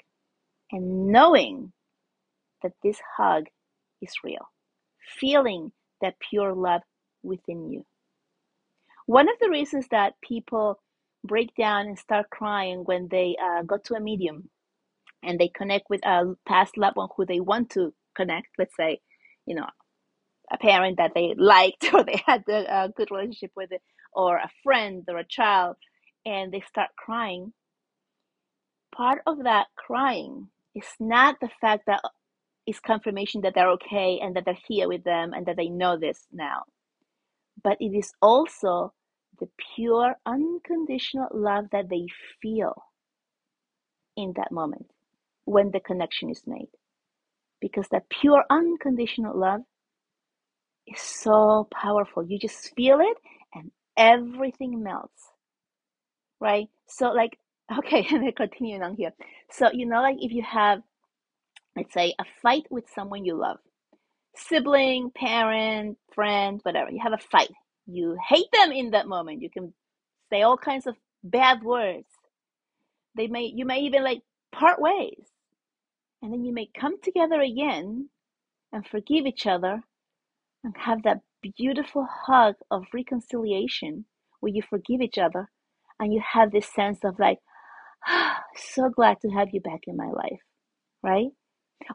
and 0.72 1.08
knowing 1.08 1.74
that 2.64 2.74
this 2.84 3.00
hug 3.18 3.46
is 4.02 4.12
real, 4.24 4.50
feeling 5.20 5.72
that 6.02 6.16
pure 6.20 6.54
love 6.54 6.82
within 7.24 7.70
you. 7.70 7.86
One 9.08 9.30
of 9.30 9.36
the 9.42 9.52
reasons 9.52 9.88
that 9.92 10.16
people 10.22 10.82
break 11.26 11.56
down 11.58 11.88
and 11.88 12.00
start 12.00 12.30
crying 12.32 12.84
when 12.86 13.10
they 13.12 13.38
uh, 13.44 13.64
go 13.64 13.78
to 13.86 13.96
a 13.96 14.02
medium 14.02 14.50
and 15.24 15.40
they 15.40 15.50
connect 15.50 15.90
with 15.90 16.06
a 16.06 16.36
past 16.48 16.78
loved 16.78 16.98
one 16.98 17.10
who 17.18 17.26
they 17.26 17.42
want 17.42 17.72
to 17.72 17.94
connect, 18.16 18.50
let's 18.60 18.76
say, 18.78 19.00
you 19.48 19.56
know, 19.56 19.68
a 20.52 20.58
parent 20.58 20.98
that 20.98 21.14
they 21.16 21.36
liked 21.40 21.94
or 21.94 22.04
they 22.04 22.22
had 22.26 22.44
a 22.50 22.90
good 22.96 23.12
relationship 23.12 23.52
with, 23.56 23.72
it, 23.72 23.82
or 24.14 24.38
a 24.38 24.52
friend 24.64 25.04
or 25.10 25.18
a 25.20 25.28
child, 25.28 25.78
and 26.26 26.52
they 26.52 26.62
start 26.62 26.90
crying, 26.98 27.54
part 28.96 29.22
of 29.28 29.44
that 29.44 29.68
crying 29.78 30.50
is 30.76 30.86
not 31.00 31.38
the 31.42 31.50
fact 31.62 31.84
that 31.88 32.02
it's 32.68 32.80
confirmation 32.82 33.42
that 33.42 33.54
they're 33.56 33.72
okay 33.72 34.20
and 34.22 34.36
that 34.36 34.46
they're 34.46 34.58
here 34.68 34.88
with 34.90 35.04
them 35.04 35.34
and 35.34 35.46
that 35.46 35.58
they 35.58 35.70
know 35.70 35.98
this 35.98 36.28
now, 36.34 36.64
but 37.68 37.78
it 37.82 37.94
is 37.94 38.14
also 38.22 38.94
the 39.42 39.50
pure, 39.76 40.16
unconditional 40.26 41.28
love 41.34 41.66
that 41.74 41.90
they 41.90 42.08
feel 42.42 42.74
in 44.16 44.34
that 44.38 44.54
moment 44.54 44.88
when 45.44 45.72
the 45.72 45.82
connection 45.82 46.30
is 46.30 46.44
made. 46.48 46.70
Because 47.60 47.90
that 47.90 48.08
pure, 48.10 48.46
unconditional 48.50 49.38
love 49.38 49.62
is 50.88 51.02
so 51.02 51.68
powerful. 51.74 52.24
You 52.24 52.40
just 52.40 52.74
feel 52.74 53.00
it 53.02 53.18
and 53.54 53.72
everything 53.98 54.82
melts 54.82 55.32
right? 56.40 56.68
So 56.88 57.12
like, 57.12 57.38
okay, 57.80 58.06
and 58.12 58.36
continuing 58.36 58.84
on 58.84 58.96
here. 58.96 59.14
So 59.52 59.72
you 59.74 59.86
know, 59.86 60.02
like 60.02 60.18
if 60.20 60.32
you 60.32 60.44
have, 60.44 60.82
let's 61.76 61.94
say, 61.94 62.16
a 62.20 62.24
fight 62.42 62.64
with 62.70 62.86
someone 62.96 63.26
you 63.26 63.36
love, 63.38 63.60
sibling, 64.38 65.12
parent, 65.16 65.98
friend, 66.14 66.60
whatever. 66.64 66.92
You 66.92 67.00
have 67.04 67.14
a 67.14 67.18
fight. 67.32 67.52
You 67.88 68.18
hate 68.30 68.48
them 68.54 68.72
in 68.72 68.92
that 68.92 69.08
moment. 69.08 69.42
You 69.42 69.50
can 69.50 69.74
say 70.32 70.42
all 70.44 70.58
kinds 70.58 70.88
of 70.88 70.96
bad 71.24 71.64
words. 71.64 72.08
They 73.16 73.28
may, 73.28 73.52
you 73.54 73.66
may 73.66 73.80
even 73.82 74.04
like 74.04 74.22
part 74.52 74.82
ways, 74.82 75.26
and 76.22 76.34
then 76.34 76.46
you 76.46 76.54
may 76.54 76.70
come 76.80 77.02
together 77.02 77.42
again 77.42 78.10
and 78.74 78.86
forgive 78.88 79.26
each 79.26 79.48
other 79.48 79.82
and 80.64 80.76
have 80.78 81.04
that 81.04 81.22
beautiful 81.58 82.08
hug 82.26 82.56
of 82.72 82.84
reconciliation 82.94 84.06
where 84.42 84.52
you 84.54 84.62
forgive 84.70 85.02
each 85.02 85.18
other 85.18 85.50
and 86.00 86.14
you 86.14 86.22
have 86.34 86.52
this 86.52 86.68
sense 86.74 87.00
of 87.04 87.20
like, 87.20 87.40
so 88.56 88.90
glad 88.90 89.18
to 89.22 89.30
have 89.30 89.50
you 89.54 89.62
back 89.62 89.82
in 89.88 89.98
my 89.98 90.10
life, 90.10 90.42
right? 91.04 91.30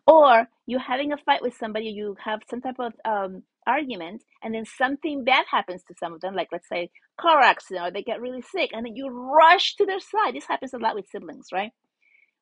Or 0.06 0.48
you're 0.66 0.80
having 0.80 1.12
a 1.12 1.16
fight 1.16 1.42
with 1.42 1.56
somebody, 1.56 1.86
you 1.86 2.16
have 2.24 2.40
some 2.48 2.60
type 2.60 2.76
of 2.78 2.92
um, 3.04 3.42
argument, 3.66 4.22
and 4.42 4.54
then 4.54 4.64
something 4.64 5.24
bad 5.24 5.44
happens 5.50 5.82
to 5.84 5.94
some 5.98 6.12
of 6.12 6.20
them, 6.20 6.34
like 6.34 6.48
let's 6.52 6.68
say 6.68 6.90
car 7.20 7.40
accident, 7.40 7.86
or 7.86 7.90
they 7.90 8.02
get 8.02 8.20
really 8.20 8.42
sick, 8.42 8.70
and 8.72 8.86
then 8.86 8.96
you 8.96 9.08
rush 9.08 9.76
to 9.76 9.86
their 9.86 10.00
side. 10.00 10.34
This 10.34 10.46
happens 10.46 10.74
a 10.74 10.78
lot 10.78 10.94
with 10.94 11.08
siblings, 11.08 11.48
right? 11.52 11.72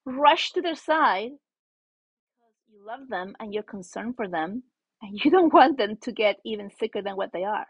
Rush 0.04 0.52
to 0.52 0.62
their 0.62 0.76
side 0.76 1.30
because 2.38 2.54
you 2.68 2.84
love 2.86 3.08
them 3.08 3.34
and 3.40 3.52
you're 3.54 3.62
concerned 3.62 4.16
for 4.16 4.28
them, 4.28 4.62
and 5.02 5.18
you 5.24 5.30
don't 5.32 5.52
want 5.52 5.78
them 5.78 5.96
to 6.02 6.12
get 6.12 6.36
even 6.44 6.70
sicker 6.78 7.02
than 7.02 7.16
what 7.16 7.32
they 7.32 7.44
are 7.44 7.66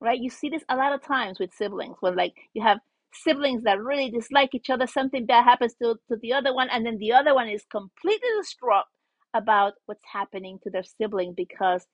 right? 0.00 0.20
You 0.20 0.30
see 0.30 0.48
this 0.48 0.64
a 0.68 0.76
lot 0.76 0.94
of 0.94 1.02
times 1.02 1.38
with 1.38 1.52
siblings 1.54 1.96
when 2.00 2.16
like 2.16 2.34
you 2.54 2.62
have 2.62 2.78
siblings 3.14 3.64
that 3.64 3.80
really 3.82 4.10
dislike 4.10 4.54
each 4.54 4.70
other, 4.70 4.86
something 4.86 5.26
bad 5.26 5.44
happens 5.44 5.74
to, 5.82 5.96
to 6.10 6.16
the 6.22 6.32
other 6.34 6.54
one, 6.54 6.70
and 6.70 6.86
then 6.86 6.98
the 6.98 7.12
other 7.12 7.34
one 7.34 7.48
is 7.48 7.64
completely 7.70 8.28
distraught 8.38 8.86
about 9.34 9.74
what's 9.86 10.04
happening 10.12 10.58
to 10.64 10.70
their 10.70 10.84
sibling 10.84 11.34
because 11.36 11.84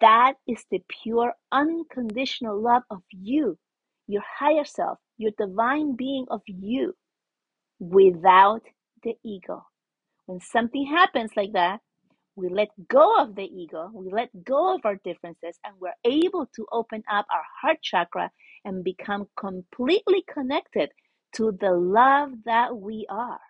That 0.00 0.34
is 0.46 0.64
the 0.70 0.80
pure, 1.02 1.34
unconditional 1.52 2.60
love 2.62 2.84
of 2.90 3.02
you, 3.10 3.58
your 4.06 4.22
higher 4.38 4.64
self, 4.64 4.98
your 5.18 5.32
divine 5.38 5.96
being 5.96 6.26
of 6.30 6.42
you, 6.46 6.94
without 7.80 8.62
the 9.04 9.16
ego. 9.24 9.64
When 10.26 10.40
something 10.40 10.86
happens 10.86 11.32
like 11.36 11.52
that, 11.54 11.80
we 12.36 12.48
let 12.50 12.68
go 12.88 13.16
of 13.22 13.36
the 13.36 13.44
ego, 13.44 13.90
we 13.94 14.10
let 14.12 14.30
go 14.44 14.74
of 14.76 14.82
our 14.84 14.96
differences, 15.04 15.58
and 15.64 15.74
we're 15.80 15.94
able 16.04 16.46
to 16.56 16.66
open 16.72 17.04
up 17.10 17.26
our 17.30 17.44
heart 17.62 17.78
chakra 17.82 18.30
and 18.68 18.84
become 18.84 19.26
completely 19.34 20.22
connected 20.30 20.90
to 21.34 21.56
the 21.58 21.72
love 21.72 22.30
that 22.44 22.76
we 22.76 23.06
are 23.08 23.40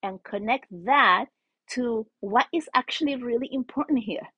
and 0.00 0.22
connect 0.22 0.66
that 0.70 1.24
to 1.68 2.06
what 2.20 2.46
is 2.54 2.68
actually 2.72 3.16
really 3.16 3.48
important 3.50 3.98
here. 4.04 4.28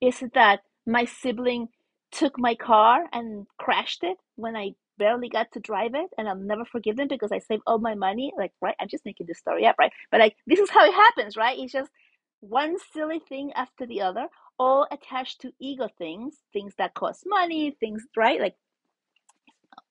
Is 0.00 0.22
it 0.22 0.34
that 0.34 0.60
my 0.86 1.04
sibling 1.04 1.66
took 2.12 2.38
my 2.38 2.54
car 2.54 3.06
and 3.12 3.46
crashed 3.58 4.04
it 4.04 4.18
when 4.36 4.56
I 4.56 4.70
barely 4.98 5.28
got 5.28 5.50
to 5.52 5.60
drive 5.60 5.94
it 5.94 6.10
and 6.16 6.28
I'll 6.28 6.36
never 6.36 6.64
forgive 6.64 6.96
them 6.96 7.08
because 7.08 7.32
I 7.32 7.40
saved 7.40 7.62
all 7.66 7.78
my 7.78 7.96
money? 7.96 8.32
Like, 8.38 8.52
right? 8.62 8.76
I'm 8.80 8.88
just 8.88 9.04
making 9.04 9.26
this 9.26 9.38
story 9.38 9.66
up, 9.66 9.74
right? 9.80 9.92
But 10.12 10.20
like, 10.20 10.36
this 10.46 10.60
is 10.60 10.70
how 10.70 10.84
it 10.84 10.94
happens, 10.94 11.36
right? 11.36 11.58
It's 11.58 11.72
just 11.72 11.90
one 12.38 12.76
silly 12.92 13.20
thing 13.28 13.52
after 13.56 13.84
the 13.84 14.02
other, 14.02 14.26
all 14.60 14.86
attached 14.92 15.40
to 15.40 15.50
ego 15.60 15.88
things, 15.98 16.36
things 16.52 16.72
that 16.78 16.94
cost 16.94 17.24
money, 17.26 17.76
things, 17.80 18.04
right? 18.16 18.40
Like, 18.40 18.54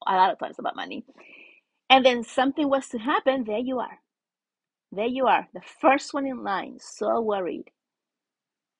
a 0.07 0.13
lot 0.15 0.31
of 0.31 0.39
times 0.39 0.57
about 0.59 0.75
money. 0.75 1.05
And 1.89 2.05
then 2.05 2.23
something 2.23 2.69
was 2.69 2.88
to 2.89 2.99
happen, 2.99 3.43
there 3.45 3.57
you 3.59 3.79
are. 3.79 3.99
There 4.91 5.07
you 5.07 5.27
are, 5.27 5.47
the 5.53 5.62
first 5.81 6.13
one 6.13 6.25
in 6.25 6.43
line, 6.43 6.77
so 6.79 7.21
worried 7.21 7.65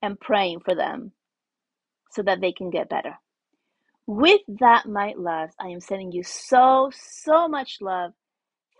and 0.02 0.20
praying 0.20 0.62
for 0.62 0.76
them 0.76 1.12
so 2.12 2.24
that 2.24 2.42
they 2.42 2.52
can 2.52 2.70
get 2.70 2.90
better. 2.90 3.16
With 4.08 4.42
that, 4.60 4.88
my 4.88 5.14
loves, 5.18 5.54
I 5.60 5.68
am 5.68 5.82
sending 5.82 6.12
you 6.12 6.24
so, 6.24 6.92
so 6.94 7.48
much 7.48 7.78
love. 7.82 8.14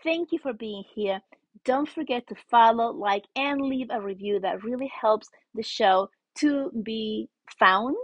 Thank 0.02 0.32
you 0.32 0.38
for 0.40 0.52
being 0.52 0.84
here. 0.94 1.20
Don't 1.64 1.88
forget 1.88 2.26
to 2.28 2.34
follow, 2.50 2.92
like, 2.92 3.24
and 3.36 3.60
leave 3.60 3.88
a 3.90 4.00
review. 4.00 4.40
That 4.40 4.64
really 4.64 4.90
helps 5.00 5.28
the 5.54 5.62
show 5.62 6.08
to 6.38 6.70
be 6.82 7.28
found. 7.58 7.96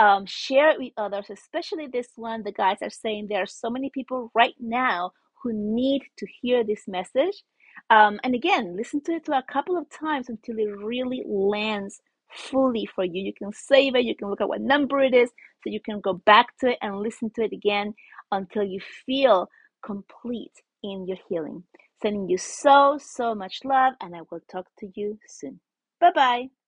Um, 0.00 0.26
share 0.26 0.70
it 0.72 0.80
with 0.80 0.94
others, 0.98 1.26
especially 1.30 1.88
this 1.88 2.08
one. 2.16 2.44
The 2.44 2.52
guys 2.52 2.78
are 2.82 2.90
saying 2.90 3.28
there 3.28 3.44
are 3.44 3.46
so 3.46 3.70
many 3.70 3.90
people 3.90 4.32
right 4.34 4.56
now 4.60 5.12
who 5.42 5.52
need 5.54 6.02
to 6.18 6.26
hear 6.42 6.64
this 6.64 6.88
message. 6.88 7.44
Um, 7.90 8.20
and 8.24 8.34
again, 8.34 8.76
listen 8.76 9.02
to 9.04 9.14
it 9.14 9.28
a 9.30 9.44
couple 9.52 9.78
of 9.78 9.86
times 9.90 10.30
until 10.30 10.58
it 10.58 10.70
really 10.78 11.24
lands 11.28 12.00
fully 12.32 12.88
for 12.96 13.04
you. 13.04 13.22
You 13.22 13.34
can 13.34 13.52
save 13.54 13.96
it, 13.96 14.06
you 14.06 14.16
can 14.16 14.30
look 14.30 14.42
at 14.42 14.48
what 14.50 14.62
number 14.62 15.00
it 15.00 15.14
is, 15.14 15.30
so 15.64 15.70
you 15.70 15.80
can 15.80 16.00
go 16.00 16.14
back 16.14 16.58
to 16.60 16.70
it 16.70 16.78
and 16.82 16.98
listen 16.98 17.30
to 17.36 17.44
it 17.44 17.54
again 17.54 17.94
until 18.32 18.64
you 18.64 18.80
feel 19.06 19.48
complete 19.84 20.54
in 20.84 21.06
your 21.08 21.18
healing. 21.30 21.64
Sending 22.02 22.28
you 22.28 22.38
so, 22.38 22.98
so 23.00 23.34
much 23.34 23.60
love, 23.64 23.94
and 24.02 24.16
I 24.16 24.20
will 24.30 24.42
talk 24.52 24.66
to 24.80 24.88
you 24.96 25.18
soon. 25.28 25.60
Bye 26.00 26.12
bye. 26.14 26.59